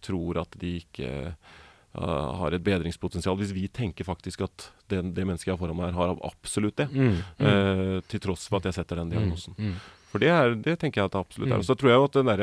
[0.04, 3.38] tror at de ikke uh, har et bedringspotensial.
[3.40, 6.76] Hvis vi tenker faktisk at det, det mennesket jeg har foran meg, her har absolutt
[6.82, 6.90] det.
[6.92, 7.20] Mm.
[7.38, 7.46] Mm.
[7.46, 9.56] Uh, til tross for at jeg setter den diagnosen.
[9.56, 9.78] Mm.
[10.14, 11.56] For det, er, det tenker jeg at det absolutt er.
[11.56, 11.64] Mm.
[11.64, 12.42] Og så tror jeg at den der,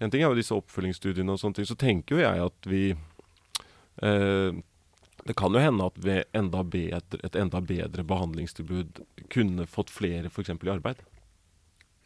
[0.00, 1.66] En ting er jo disse oppfølgingsstudiene og sånne ting.
[1.66, 2.82] Så tenker jo jeg at vi
[4.06, 4.60] eh,
[5.26, 9.02] Det kan jo hende at ved enda bedre, et enda bedre behandlingstilbud
[9.32, 10.52] kunne fått flere f.eks.
[10.54, 11.02] i arbeid.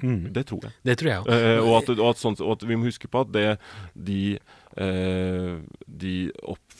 [0.02, 0.32] Mm.
[0.34, 0.74] Det tror jeg.
[0.82, 1.26] Det tror jeg.
[1.30, 3.46] Eh, og, at, og, at sånt, og at vi må huske på at det,
[3.94, 4.36] de,
[4.82, 5.52] eh,
[5.86, 6.14] de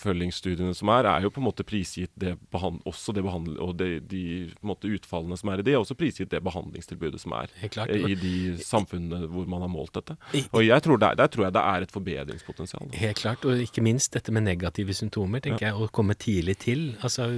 [0.05, 3.89] oppfølgingsstudiene som er, er jo på en måte prisgitt det også det behandl og det,
[4.11, 7.91] de måte utfallene som er i det, er også prisgitt det behandlingstilbudet som er klart.
[7.91, 10.17] eh, i de samfunnene hvor man har målt dette.
[10.53, 12.89] Og jeg tror der, der tror jeg det er et forbedringspotensial.
[12.91, 12.99] da.
[13.01, 16.87] Helt klart, og ikke minst dette med negative symptomer, tenker jeg, å komme tidlig til.
[17.03, 17.31] Altså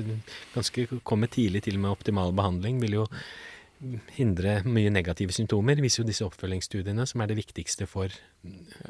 [0.55, 3.07] ganske komme tidlig til med optimal behandling vil jo
[4.17, 8.09] hindre mye negative symptomer, viser jo disse oppfølgingsstudiene, som er det viktigste for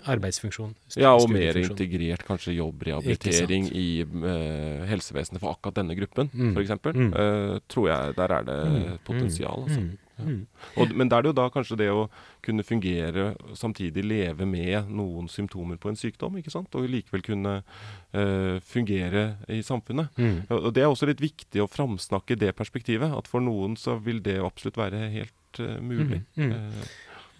[0.07, 0.75] arbeidsfunksjon.
[1.01, 6.53] Ja, og mer integrert kanskje jobbrehabilitering i uh, helsevesenet for akkurat denne gruppen, Mm.
[6.55, 6.97] for f.eks.
[6.97, 7.13] Mm.
[7.15, 8.99] Uh, tror jeg der er det Mm.
[9.05, 9.63] potensial.
[9.67, 9.81] Altså.
[9.81, 9.99] Mm.
[10.19, 10.43] Mm.
[10.81, 12.07] Og, men da er det jo da kanskje det å
[12.45, 16.75] kunne fungere samtidig leve med noen symptomer på en sykdom, ikke sant?
[16.77, 20.15] og likevel kunne uh, fungere i samfunnet.
[20.17, 20.39] Mm.
[20.57, 24.23] Og det er også litt viktig å framsnakke det perspektivet, at for noen så vil
[24.25, 26.23] det absolutt være helt uh, mulig.
[26.39, 26.89] Mm, mm.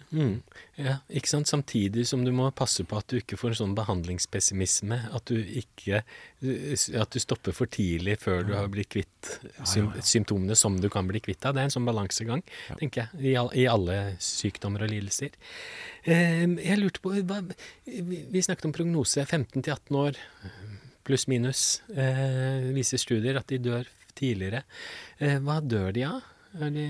[0.07, 0.37] Mm.
[0.79, 1.49] Ja, ikke sant.
[1.49, 4.99] Samtidig som du må passe på at du ikke får en sånn behandlingspessimisme.
[5.15, 6.03] At du ikke
[7.01, 9.31] At du stopper for tidlig før du har blitt kvitt
[9.67, 11.55] sym symptomene som du kan bli kvitt av.
[11.57, 12.75] Det er en sånn balansegang, Ja.
[12.79, 15.33] tenker jeg, i, all, i alle sykdommer og lidelser.
[16.05, 17.41] Eh, jeg lurte på hva,
[17.85, 19.25] vi, snakket om prognose.
[19.25, 20.21] 15 til 18 år,
[21.03, 24.63] pluss minus, eh, viser studier at de dør tidligere.
[25.19, 26.21] Eh, hva dør de av?
[26.61, 26.87] Er de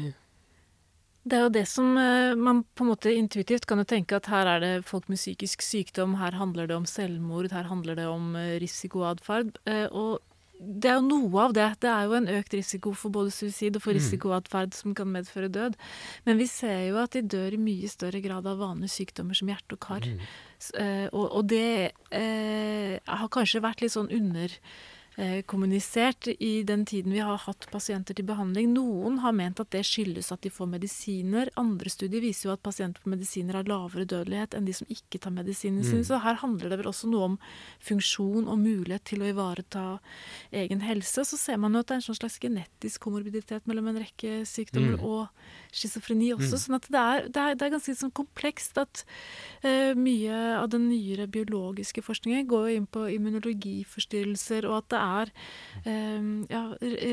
[1.27, 4.29] Det er jo det som eh, man på en måte intuitivt kan jo tenke at
[4.31, 8.05] her er det folk med psykisk sykdom, her handler det om selvmord, her handler det
[8.07, 9.57] om eh, risikoatferd.
[9.67, 10.21] eh, Og
[10.57, 11.67] det er jo noe av det.
[11.83, 13.99] Det er jo en økt risiko for både suicid og for Mm.
[13.99, 15.75] risikoatferd som kan medføre død.
[16.25, 19.51] Men vi ser jo at de dør i mye større grad av vanlige sykdommer som
[19.51, 20.01] hjerte og kar.
[20.01, 21.13] Mm.
[21.13, 21.91] Og, det
[23.05, 24.09] har kanskje vært litt sånn
[25.17, 28.69] underkommunisert i den tiden vi har hatt pasienter til behandling.
[28.73, 31.49] Noen har ment at det skyldes at de får medisiner.
[31.57, 35.19] Andre studier viser jo at pasienter på medisiner har lavere dødelighet enn de som ikke
[35.19, 36.03] tar medisinene Mm.
[36.03, 37.35] Så her handler det vel også noe om
[37.79, 39.99] funksjon og mulighet til å ivareta
[40.51, 41.23] egen helse.
[41.25, 44.41] Så ser man jo at det er en sånn slags genetisk komorbiditet mellom en rekke
[44.45, 45.03] sykdommer Mm.
[45.03, 45.27] og
[45.71, 46.57] schizofreni også.
[46.57, 46.63] Mm.
[46.65, 49.03] Sånn at det er, det er, det er ganske sånn komplekst at
[49.63, 54.97] eh, mye av den nyere biologiske forskningen går jo inn på immunologiforstyrrelser, og at det
[54.97, 55.06] er
[55.85, 56.63] eh, ja,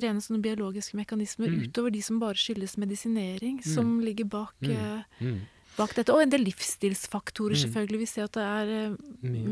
[0.04, 1.64] rene sånne biologiske mekanismer Mm.
[1.68, 4.70] utover de som bare skyldes medisinering, som ligger bak, Mm.
[4.70, 5.40] eh, Mm.
[5.76, 6.12] bak dette.
[6.14, 7.62] Og en del livsstilsfaktorer, Mm.
[7.64, 7.98] selvfølgelig.
[7.98, 8.96] Vi ser at det er eh,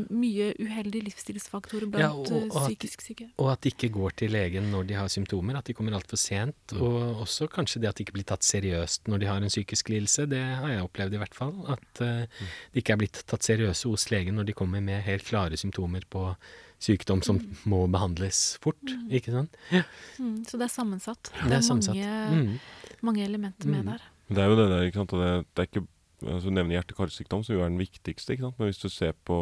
[0.09, 0.53] Mye.
[0.57, 3.29] uheldige livsstilsfaktorer blant Ja, og- eh, og psykisk syke.
[3.37, 6.17] Og at de ikke går til legen når de har symptomer, at de kommer altfor
[6.17, 6.55] sent.
[6.79, 9.89] Og også kanskje det at de ikke blir tatt seriøst når de har en psykisk
[9.89, 10.25] lidelse.
[10.29, 11.53] Det har jeg opplevd i hvert fall.
[11.67, 12.25] At eh,
[12.73, 16.03] de ikke er blitt tatt seriøse hos legen når de kommer med helt klare symptomer
[16.09, 16.35] på
[16.83, 18.81] sykdom som må behandles fort.
[19.09, 19.55] Ikke sant?
[19.71, 19.83] Ja,
[20.19, 21.31] Mm, så det er sammensatt.
[21.47, 21.95] det er sammensatt.
[21.95, 22.59] mange, Mm.
[23.01, 23.91] mange elementer med Mm.
[23.93, 24.01] der.
[24.29, 25.11] Det er jo det der, ikke sant.
[25.11, 25.87] Det, det er ikke
[26.23, 28.59] altså, Du nevner hjerte-karsykdom, som jo er den viktigste, ikke sant.
[28.59, 29.37] Men hvis du ser på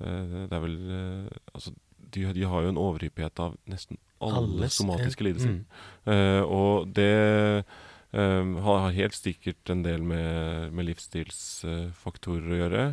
[0.00, 1.72] eh, Det er vel eh, Altså,
[2.12, 5.26] de, de har jo en overhyppighet av nesten alle Alles, somatiske ja.
[5.28, 5.50] lidelser.
[5.50, 5.64] Mm.
[6.06, 7.64] Eh, og det
[8.14, 12.84] eh, har har helt sikkert en del med, med livsstilsfaktorer å gjøre.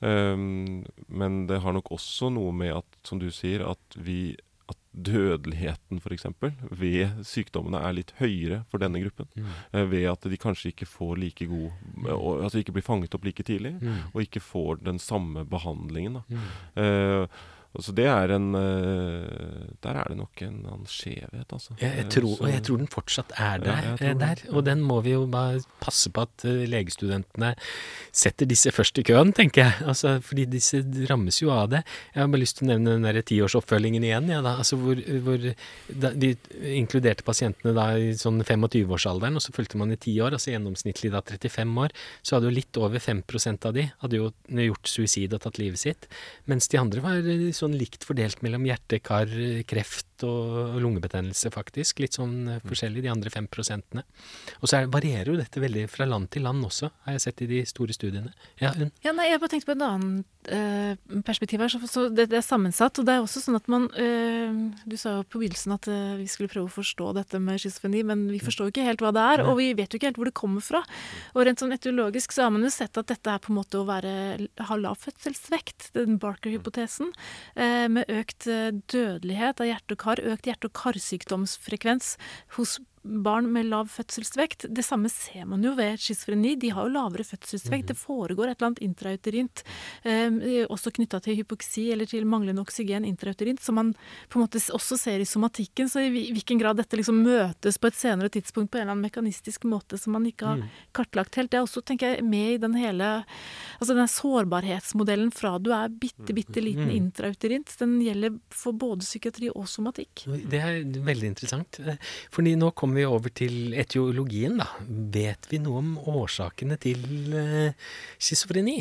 [0.00, 4.36] Um, men det har nok også noe med at, som du sier, at vi
[4.70, 6.26] at dødeligheten f.eks.
[6.70, 9.28] ved sykdommene er litt høyere for denne gruppen.
[9.34, 9.48] Mm.
[9.74, 11.70] Uh, ved at de kanskje ikke får like god
[12.14, 13.76] og, Altså ikke blir fanget opp like tidlig.
[13.80, 14.12] Mm.
[14.12, 16.20] Og ikke får den samme behandlingen.
[16.20, 16.22] Da.
[16.30, 16.46] Mm.
[16.84, 17.40] Eh,
[17.74, 21.76] og så det er en eh, Der er det nok en annen skjevhet, altså.
[21.80, 23.84] Jeg, Eh, tror, og jeg tror den fortsatt er der.
[23.92, 27.52] eh, tror der og den må vi jo bare passe på at eh, legestudentene
[28.12, 29.86] setter disse først i køen, tenker jeg.
[29.86, 31.84] Altså, fordi disse rammes jo av det.
[32.14, 34.28] Jeg har bare lyst til å nevne den der tiårsoppfølgingen igjen.
[34.34, 34.56] Ja, da.
[34.60, 35.46] Altså, hvor, hvor
[35.94, 36.32] da, de
[36.74, 41.12] inkluderte pasientene da i sånn 25-årsalderen, og så fulgte man i ti år, altså gjennomsnittlig
[41.14, 41.94] da 35 år,
[42.26, 45.78] så hadde jo litt over 5% av de hadde jo gjort suicid og tatt livet
[45.80, 46.10] sitt.
[46.50, 49.30] Mens de andre var eh, sånn likt fordelt mellom hjerte, kar,
[49.68, 52.02] kreft og lungebetennelse, faktisk.
[52.04, 54.04] Litt sånn eh, forskjellig, de andre fem prosentene.
[54.60, 57.44] Og så er, varierer jo dette veldig fra land til land også, har jeg sett
[57.46, 58.34] i de store studiene.
[58.62, 58.92] Ja, hun.
[59.04, 60.20] Ja, nei, jeg bare tenkte på en annen
[61.26, 61.68] perspektiv her.
[61.68, 62.98] Så, så det, det er sammensatt.
[62.98, 64.56] Og det er også sånn at man øh,
[64.88, 68.02] Du sa jo på begynnelsen at øh, vi skulle prøve å forstå dette med schizofreni,
[68.08, 70.20] men vi forstår jo ikke helt hva det er, og vi vet jo ikke helt
[70.20, 70.82] hvor det kommer fra.
[71.34, 73.80] Og rent sånn etiologisk så har man jo sett at dette er på en måte
[73.80, 74.12] å være,
[74.70, 77.12] ha lav fødselsvekt, den Barker-hypotesen,
[77.56, 82.14] øh, med økt eh, dødelighet av hjerte og kar, økt hjerte- og karsykdomsfrekvens
[82.56, 84.66] hos barn med lav fødselsvekt.
[84.74, 86.54] Det samme ser man jo ved schizofreni.
[86.60, 87.88] De har jo lavere fødselsvekt.
[87.88, 89.62] Det foregår et eller annet intrauterint,
[90.04, 93.94] eh, også knytta til hypoksi eller til manglende oksygen intrauterint, som man
[94.28, 95.88] på en måte også ser i somatikken.
[95.88, 99.08] Så i hvilken grad dette liksom møtes på et senere tidspunkt på en eller annen
[99.08, 102.58] mekanistisk måte som man ikke har kartlagt helt, det er også tenker jeg, med i
[102.58, 103.24] den hele
[103.80, 107.72] altså den sårbarhetsmodellen fra du er bitte, bitte liten intrauterint.
[107.80, 110.26] Den gjelder for både psykiatri og somatikk.
[110.26, 111.80] Det er veldig interessant.
[111.80, 111.96] eh,
[112.30, 114.66] Fordi nå kommer vi over til etiologien, da.
[115.14, 117.02] Vet vi noe om årsakene til
[117.36, 117.76] eh,
[118.18, 118.78] schizofreni?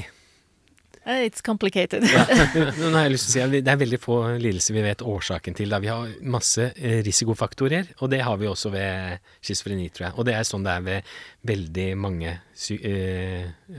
[1.06, 2.04] Eh, It's complicated.
[2.80, 5.58] Nå har jeg lyst til å si Det er veldig få lidelser vi vet årsaken
[5.58, 5.72] til.
[5.74, 5.80] Da.
[5.84, 10.18] Vi har masse eh, risikofaktorer, og det har vi også ved schizofreni, tror jeg.
[10.20, 11.12] Og det er sånn det er ved
[11.54, 12.38] veldig mange,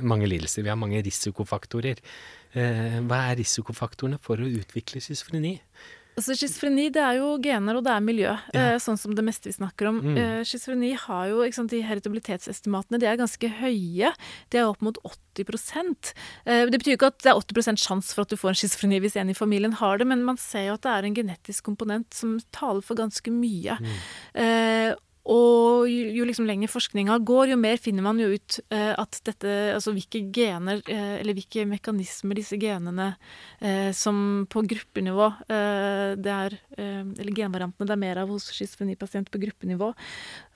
[0.01, 0.67] mange lidelser.
[0.67, 2.03] Vi har mange risikofaktorer.
[2.51, 5.53] Hva er risikofaktorene for å utvikle schizofreni?
[6.19, 8.75] Altså Schizofreni det er jo gener og det er miljø, Ja.
[8.75, 10.01] eh, sånn som det meste vi snakker om.
[10.03, 10.17] Mm.
[10.19, 14.13] Eh, Schizofreni har jo ikke sant, De heritabilitetsestimatene de er ganske høye.
[14.51, 16.15] De er opp mot 80
[16.47, 19.01] eh, Det betyr ikke at det er 80% sjanse for at du får en schizofreni
[19.01, 21.65] hvis en i familien har det, men man ser jo at det er en genetisk
[21.65, 23.79] komponent som taler for ganske mye.
[24.35, 24.95] Eh,
[25.29, 29.19] og jo, jo liksom lenger forskninga går, jo mer finner man jo ut eh, at
[29.27, 33.11] dette Altså hvilke gener, eh, eller hvilke mekanismer disse genene
[33.61, 38.49] eh, som på gruppenivå eh, det er, eh, Eller genvariantene det er mer av hos
[38.55, 39.93] schizofrenipasient på gruppenivå,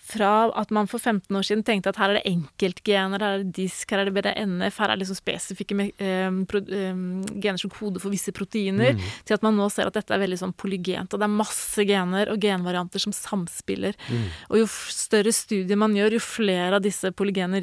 [0.04, 3.44] fra at man for 15 år siden tenkte at her er det enkeltgener, her er
[3.44, 7.60] det disk, her er det BDNF, her er det liksom spesifikke um, pro, um, gener
[7.60, 9.06] som koder for visse proteiner, mm.
[9.24, 11.14] til at man nå ser at dette er veldig sånn polygent.
[11.14, 13.96] Og det er masse gener og genvarianter som samspiller.
[14.10, 14.26] Mm.
[14.50, 17.62] Og jo større studier man gjør, jo flere av disse polygene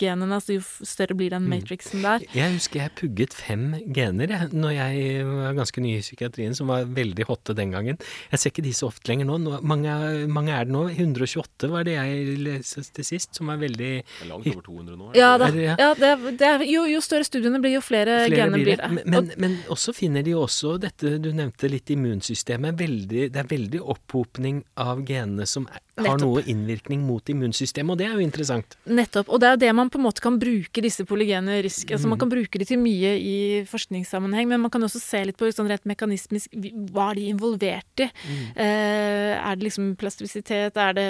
[0.00, 1.54] genene altså jo større blir den mm.
[1.54, 2.26] matrixen der.
[2.34, 6.70] Jeg husker jeg pugget fem gener jeg, når jeg var ganske ny i psykiatrien, som
[6.72, 8.00] var veldig hotte den gangen.
[8.32, 9.94] Jeg ser ikke de så ofte lenger nå mange,
[10.30, 10.88] mange er det nå.
[10.90, 13.90] 100 128 var det jeg leste til sist, som er veldig
[14.28, 15.10] Langt over 200 nå.
[15.18, 15.76] Ja, da, ja.
[15.78, 18.90] ja det, det er, jo, jo, større studiene blir, jo flere, flere gener blir det.
[18.96, 22.76] Men, men, men, også finner de også dette du nevnte litt immunsystemet.
[22.80, 26.22] Veldig, det er veldig opphopning av genene som har Nettopp.
[26.22, 28.76] noe innvirkning mot immunsystemet, og det er jo interessant.
[28.88, 29.28] Nettopp.
[29.28, 32.06] Og det er jo det man på en måte kan bruke disse polygene risk altså
[32.06, 32.10] mm.
[32.10, 33.36] Man kan bruke de til mye i
[33.70, 36.56] forskningssammenheng, men man kan også se litt på sånn rett mekanismisk
[36.90, 38.08] Hva er de involvert i?
[38.08, 38.40] Mm.
[38.64, 40.78] Eh, er det liksom plastisitet?
[40.80, 41.09] Er det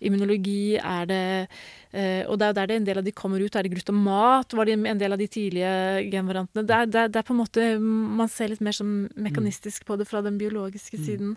[0.00, 0.76] immunologi?
[0.78, 1.24] Er det
[1.94, 3.54] Uh, og det er jo der det en del av de kommer ut.
[3.54, 4.54] Er det glutamat?
[4.58, 5.74] Var det en del av de tidlige
[6.10, 6.64] genvariantene?
[6.66, 9.94] Det er, det, det er, på en måte Man ser litt mer som mekanistisk på
[10.00, 11.04] det fra den biologiske mm.
[11.06, 11.36] siden.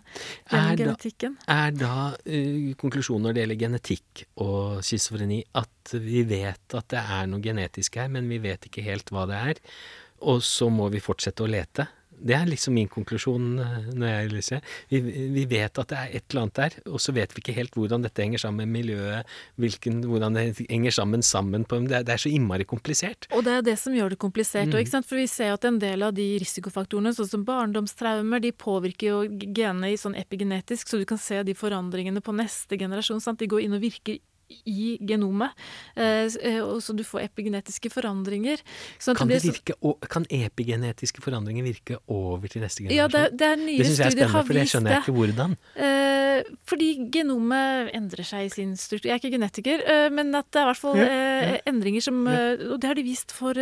[0.50, 1.36] Er genetikken.
[1.44, 6.90] Da, er da uh, konklusjonen når det gjelder genetikk og schizofreni, at vi vet at
[6.90, 9.62] det er noe genetisk her, men vi vet ikke helt hva det er.
[10.26, 11.86] Og så må vi fortsette å lete.
[12.18, 14.76] Det er liksom min konklusjon eh, når jeg leser.
[14.90, 15.00] Vi,
[15.34, 17.76] vi, vet at det er et eller annet der, og så vet vi ikke helt
[17.78, 22.06] hvordan dette henger sammen med miljøet, hvilken, hvordan det henger sammen sammen på det er,
[22.06, 23.28] det er, så innmari komplisert.
[23.34, 24.70] Og det er det som gjør det komplisert.
[24.70, 24.78] Mm.
[24.80, 29.12] Og, For vi ser at en del av de risikofaktorene, sånn som barndomstraumer, de påvirker
[29.12, 29.20] jo
[29.54, 33.22] genene i sånn epigenetisk, så du kan se de forandringene på neste generasjon.
[33.22, 33.40] Sant?
[33.40, 35.52] De går inn og virker i genomet.
[35.94, 38.62] Eh, eh, og så du får epigenetiske forandringer.
[39.02, 39.76] Sånn kan, det virke,
[40.08, 42.98] kan, epigenetiske forandringer virke over til neste generasjon?
[42.98, 44.24] Ja, det, det er nye det studier har vist det.
[44.24, 45.56] Jeg er for det skjønner jeg ikke hvordan.
[45.76, 49.10] Eh, fordi genomet endrer seg i sin struktur.
[49.10, 49.84] Jeg er ikke genetiker,
[50.14, 51.56] men at det er i hvert fall ja, ja.
[51.68, 53.58] endringer som Og det har de vist for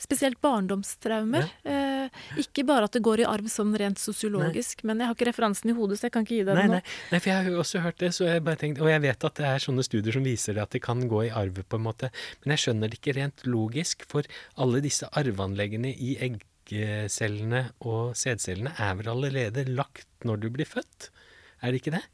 [0.00, 1.48] spesielt barndomstraumer.
[1.64, 2.08] Ja.
[2.40, 4.90] Ikke bare at det går i arv sånn rent sosiologisk, nei.
[4.90, 6.78] men jeg har ikke referansen i hodet, så jeg kan ikke gi deg det nå.
[6.78, 9.02] Nei, nei, for jeg har jo også hørt det, så jeg bare tenkte, og jeg
[9.04, 11.32] vet at det er sånne studier studier som viser det at det kan gå i
[11.32, 12.10] arv, på en måte.
[12.42, 14.22] Men jeg skjønner det ikke rent logisk, for
[14.56, 21.10] alle disse arveanleggene i eggcellene og sædcellene er vel allerede lagt når du blir født?
[21.62, 22.04] Er det ikke det?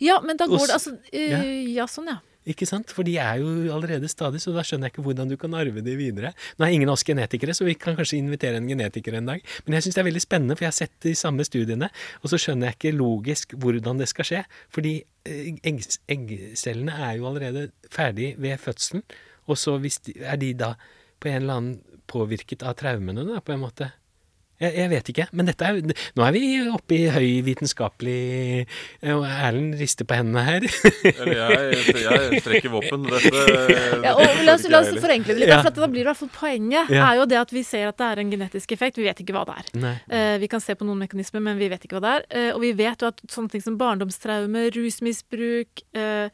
[0.00, 1.42] Ja, men da går det altså øh, ja.
[1.42, 2.20] ja, sånn, ja.
[2.48, 2.92] Ikke sant?
[2.94, 5.82] For de er jo allerede stadig, så da skjønner jeg ikke hvordan du kan arve
[5.84, 6.32] de videre.
[6.56, 9.44] Nå er ingen av oss genetikere, så vi kan kanskje invitere en genetiker en dag.
[9.66, 11.90] Men jeg syns det er veldig spennende, for jeg har sett de samme studiene,
[12.22, 14.42] og så skjønner jeg ikke logisk hvordan det skal skje.
[14.74, 14.94] Fordi
[15.28, 15.84] eh, egg,
[16.16, 19.04] eggcellene er jo allerede ferdig ved fødselen,
[19.48, 19.92] og så de,
[20.24, 20.74] er de da
[21.20, 23.92] på en eller annen påvirket av traumene, da, på en måte.
[24.58, 25.26] Jeg, jeg, vet ikke.
[25.38, 25.78] Men dette er,
[26.18, 26.42] nå er vi
[26.72, 28.66] oppe i høy vitenskapelig
[29.14, 30.66] Og Erlend rister på hendene her.
[31.04, 33.06] jeg, jeg strekker våpen.
[33.08, 33.44] Dette,
[34.06, 35.52] ja, og La oss, la oss forenkle det litt.
[35.52, 35.60] Ja.
[35.66, 37.04] For da blir det i hvert fall Poenget ja.
[37.10, 38.98] er jo det at vi ser at det er en genetisk effekt.
[39.00, 40.00] Vi vet ikke hva det er.
[40.10, 42.26] Uh, vi kan se på noen mekanismer, men vi vet ikke hva det er.
[42.32, 46.28] Uh, og vi vet jo at sånne ting som barndomstraume, rusmisbruk uh,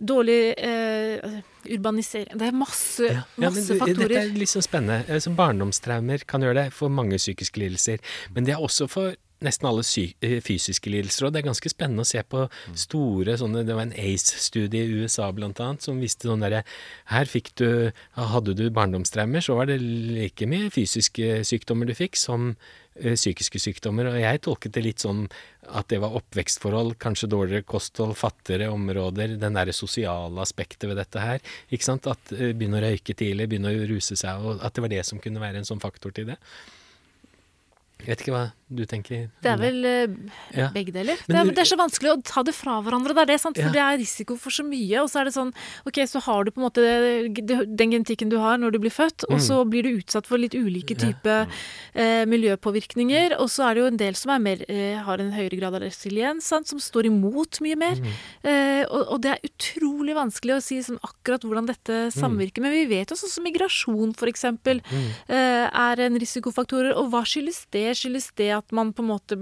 [0.00, 3.24] dårlig eh, urbanisering Det er masse, ja.
[3.40, 4.14] masse ja, faktorer.
[4.14, 5.02] Dette er litt sånn spennende.
[5.08, 8.00] Eh, som barndomstraumer kan gjøre det for mange psykiske lidelser.
[8.34, 11.26] Men det er også for nesten alle eh, fysiske lidelser.
[11.26, 12.46] Og det er ganske spennende å se på
[12.78, 16.62] store sånne Det var en ACE-studie i USA blant annet som viste sånn derre
[17.12, 17.70] Her fikk du
[18.16, 22.54] Hadde du barndomstraumer, så var det like mye fysiske sykdommer du fikk som
[22.98, 24.10] psykiske sykdommer.
[24.10, 25.26] Og jeg tolket det litt sånn
[25.70, 31.22] at det var oppvekstforhold, kanskje dårligere kosthold, fattigere områder, den derre sosiale aspektet ved dette
[31.22, 31.44] her.
[31.70, 32.08] Ikke sant?
[32.10, 35.04] At uh, begynne å røyke tidlig, begynne å ruse seg, og at det var det
[35.06, 36.40] som kunne være en sånn faktor til det.
[38.00, 39.24] Jeg vet ikke hva du tenker?
[39.42, 40.68] Det er vel uh, ja.
[40.70, 41.18] begge deler.
[41.26, 43.16] Det er, det er, så vanskelig å ta det fra hverandre.
[43.16, 43.58] Det er det, sant?
[43.58, 43.74] For ja.
[43.74, 45.02] det er risiko for så mye.
[45.02, 45.50] Og så er det sånn
[45.88, 46.84] Ok, så har du på en måte
[47.66, 49.34] den genetikken du har når du blir født, mm.
[49.34, 53.34] og så blir du utsatt for litt ulike typer uh, miljøpåvirkninger.
[53.42, 55.82] Og så er det jo en del som mer, eh, har en høyere grad av
[55.82, 56.70] resiliens, sant?
[56.70, 57.98] som står imot mye mer.
[57.98, 58.12] Mm.
[58.86, 62.14] Og, og, det er utrolig vanskelig å si sånn, akkurat hvordan dette mm.
[62.14, 62.62] samvirker.
[62.62, 62.68] Mm.
[62.68, 65.08] Men vi vet sånn som migrasjon, f.eks., mm.
[65.34, 66.92] er en risikofaktor.
[66.94, 67.88] Og hva skyldes det?
[67.98, 69.38] Skyldes det at man på en måte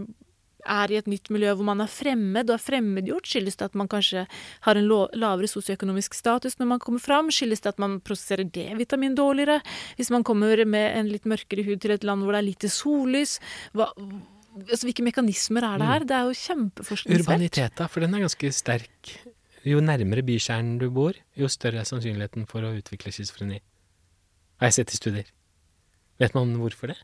[0.68, 3.28] er i et nytt miljø hvor man er fremmed og er fremmedgjort?
[3.30, 4.24] Skyldes det at man kanskje
[4.66, 7.30] har en lavere sosioøkonomisk status når man kommer fram?
[7.34, 9.60] Skyldes det at man prosesserer D-vitamin dårligere?
[9.96, 12.72] Hvis man kommer med en litt mørkere hud til et land hvor det er lite
[12.72, 13.38] sollys?
[13.76, 13.90] Hva,
[14.66, 16.04] altså, hvilke mekanismer er det her?
[16.04, 16.10] Mm.
[16.10, 17.26] Det er jo kjempeforskningsfelt.
[17.26, 19.14] Urbanitet, da, for den er ganske sterk.
[19.66, 23.58] Jo nærmere bykjernen du bor, jo større er sannsynligheten for å utvikle schizofreni.
[24.58, 25.30] Har jeg sett i studier.
[26.18, 26.98] Vet man hvorfor det?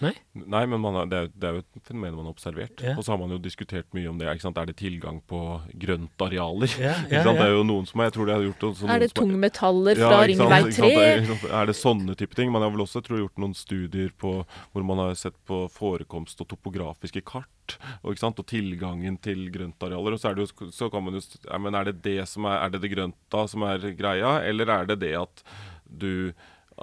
[0.00, 0.12] Nei?
[0.32, 2.80] Nei, men man har, det, er, det er jo et fenomen man har observert.
[2.82, 2.94] Ja.
[2.96, 4.30] Og så har man jo diskutert mye om det.
[4.32, 4.58] Ikke sant?
[4.58, 5.40] Er det tilgang på
[5.84, 6.74] grøntarealer?
[6.80, 7.24] Ja, Ikke ja.
[7.28, 10.00] Det er jo noen som har, jeg tror de har gjort også Er det tungmetaller
[10.00, 10.90] fra Ringvei 3?
[10.96, 11.50] ikke.
[11.60, 12.52] Er det sånne type ting?
[12.54, 14.34] Man har vel også tror, gjort noen studier på,
[14.72, 17.76] hvor man har sett på forekomst og topografiske kart.
[18.00, 18.40] Og, ikke sant?
[18.42, 20.16] og tilgangen til grøntarealer.
[20.16, 22.48] Og så er det jo, så kan man jo ja, Men er det det som
[22.48, 25.46] er, er det det grønta som er greia, eller er det det at
[25.86, 26.32] du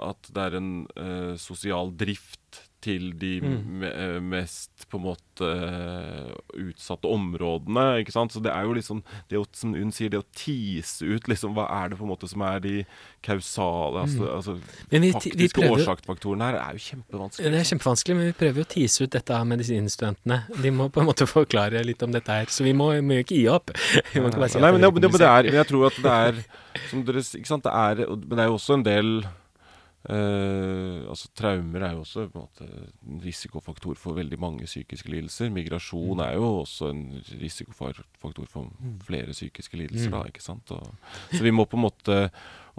[0.00, 3.82] At det er en uh, sosial drift til de Mm.
[3.84, 8.00] eh, mest på en måte eh, utsatte områdene.
[8.02, 8.32] ikke sant?
[8.32, 11.54] Så det er jo liksom det å, Som Unn sier, det å tease ut liksom,
[11.54, 12.84] hva er det på en måte som er de
[13.22, 14.60] kausale altså, altså Mm.
[14.60, 14.60] altså
[14.90, 17.50] vi- vi faktiske årsaksfaktorene her, er jo kjempevanskelig.
[17.50, 20.42] Det er kjempevanskelig, men vi prøver jo å tease ut dette av medisinstudentene.
[20.62, 23.24] De må på en måte forklare litt om dette her, så vi må, må jo
[23.24, 23.70] ikke gi opp.
[24.14, 26.12] Vi må ikke bare si Nei, men, det det, det, er, jeg tror at det
[26.12, 26.44] er
[26.90, 29.24] som dere, ikke sant, det er, Men det er jo også en del
[30.08, 32.68] eh, altså Traumer er jo også på en måte,
[33.06, 35.52] en risikofaktor for veldig mange psykiske lidelser.
[35.52, 37.04] Migrasjon er jo også en
[37.40, 38.72] risikofaktor for
[39.04, 40.14] flere psykiske lidelser.
[40.14, 40.72] Da, ikke sant?
[40.76, 40.94] Og,
[41.32, 42.20] så vi må på en måte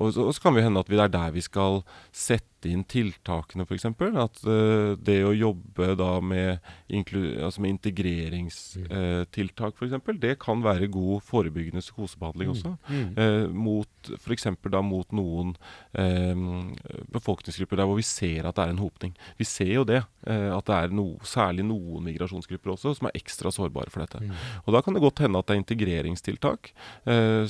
[0.02, 1.82] og så, og så kan det hende at vi, det er der vi skal
[2.16, 3.86] sette inn tiltakene, f.eks.
[3.86, 6.60] At uh, det å jobbe da med,
[6.92, 12.76] altså med integreringstiltak, f.eks., det kan være god forebyggende psykosebehandling også.
[12.92, 13.10] Mm.
[13.18, 14.48] Eh, mot F.eks.
[14.74, 15.54] da mot noen
[15.94, 16.76] um,
[17.14, 19.14] befolkningsgrupper der hvor vi ser at det er en hopning.
[19.40, 20.02] Vi ser jo det.
[20.28, 24.20] Uh, at det er no, særlig noen migrasjonsgrupper også som er ekstra sårbare for dette.
[24.26, 24.34] Mm.
[24.66, 26.62] Og da kan det godt hende at det er integreringstiltak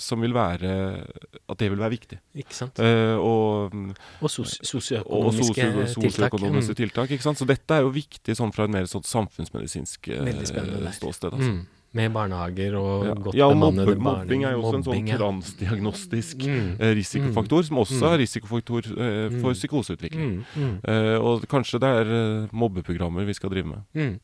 [0.01, 0.71] som vil være
[1.49, 2.17] At det vil være viktig.
[2.41, 2.79] Ikke sant?
[3.21, 3.73] Og
[4.21, 6.33] Og sos og sosioøkonomiske tiltak.
[6.39, 6.75] Mm.
[6.75, 7.11] tiltak.
[7.11, 7.37] ikke sant?
[7.37, 11.33] Så dette er jo viktig sånn fra et mer sånn samfunnsmedisinsk eh, ståsted.
[11.33, 11.51] Altså.
[11.51, 11.61] Mm.
[11.93, 13.13] Med barnehager og Ja.
[13.15, 15.17] godt ja, og bemannede mobbe, mobbing er jo også en sånn ja.
[15.17, 16.77] transdiagnostisk Mm.
[16.79, 18.13] eh, risikofaktor, som også Mm.
[18.13, 19.55] er risikofaktor eh, for Mm.
[19.59, 20.31] psykoseutvikling.
[20.31, 20.45] Mm.
[20.55, 20.79] Mm.
[20.87, 22.05] Eh, og kanskje det er
[22.43, 23.83] eh, mobbeprogrammer vi skal drive med.
[23.93, 24.19] Mm.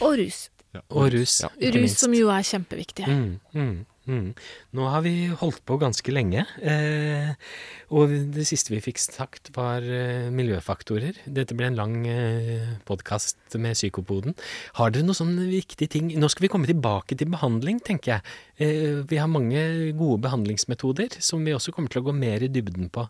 [0.00, 0.48] Og rus.
[0.74, 0.80] Ja.
[0.90, 1.40] Og rus.
[1.42, 1.48] Ja.
[1.72, 3.06] Rus som jo er kjempeviktige.
[3.54, 4.28] Mm, mm.
[4.76, 7.32] Nå har vi holdt på ganske lenge, eh,
[7.94, 11.20] og det siste vi fikk sagt var eh, miljøfaktorer.
[11.26, 14.36] Dette ble en lang eh, podkast med Psykopoden.
[14.80, 18.36] Har dere noen sånne viktige ting Nå skal vi komme tilbake til behandling, tenker jeg.
[18.62, 19.60] Eh, vi har mange
[19.98, 23.06] gode behandlingsmetoder som vi også kommer til å gå mer i dybden på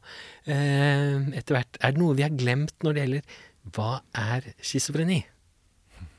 [0.48, 1.80] eh, etter hvert.
[1.80, 3.40] Er det noe vi har glemt når det gjelder
[3.76, 5.22] hva er schizofreni?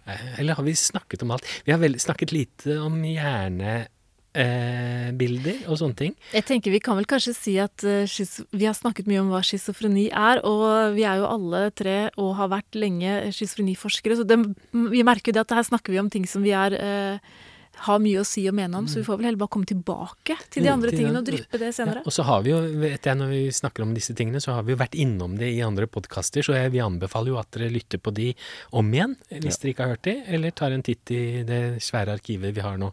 [0.07, 1.45] Eh, Eller har vi snakket om alt?
[1.65, 3.93] Vi har vel snakket lite om hjernebilder
[4.37, 6.15] eh, bilder og sånne ting.
[6.35, 8.05] Jeg tenker Vi kan vel kanskje si at eh,
[8.53, 12.35] vi har snakket mye om hva schizofreni er, og vi er jo alle tre og
[12.39, 14.39] har vært lenge schizofreniforskere, så det,
[14.71, 17.37] vi merker jo det at her snakker vi om ting som vi er eh,
[17.85, 20.37] har mye å si og mene om, så vi får vel heller bare komme tilbake
[20.49, 22.01] til de Mm, andre tingene og dryppe det senere.
[22.01, 24.55] Ja, og så har vi jo, vet jeg når vi snakker om disse tingene, så
[24.57, 27.51] har vi jo vært innom det i andre podkaster, så jeg, vi anbefaler jo at
[27.53, 28.31] dere lytter på de
[28.71, 32.17] om igjen, hvis dere ikke har hørt de, eller tar en titt i det svære
[32.17, 32.91] arkivet vi har nå.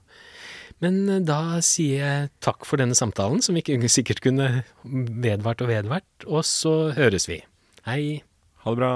[0.85, 5.73] Men eh, da sier jeg takk for denne samtalen, som ikke sikkert kunne vedvart og
[5.73, 7.41] vedvart, og så høres vi.
[7.89, 8.23] Hei.
[8.65, 8.93] Ha det bra.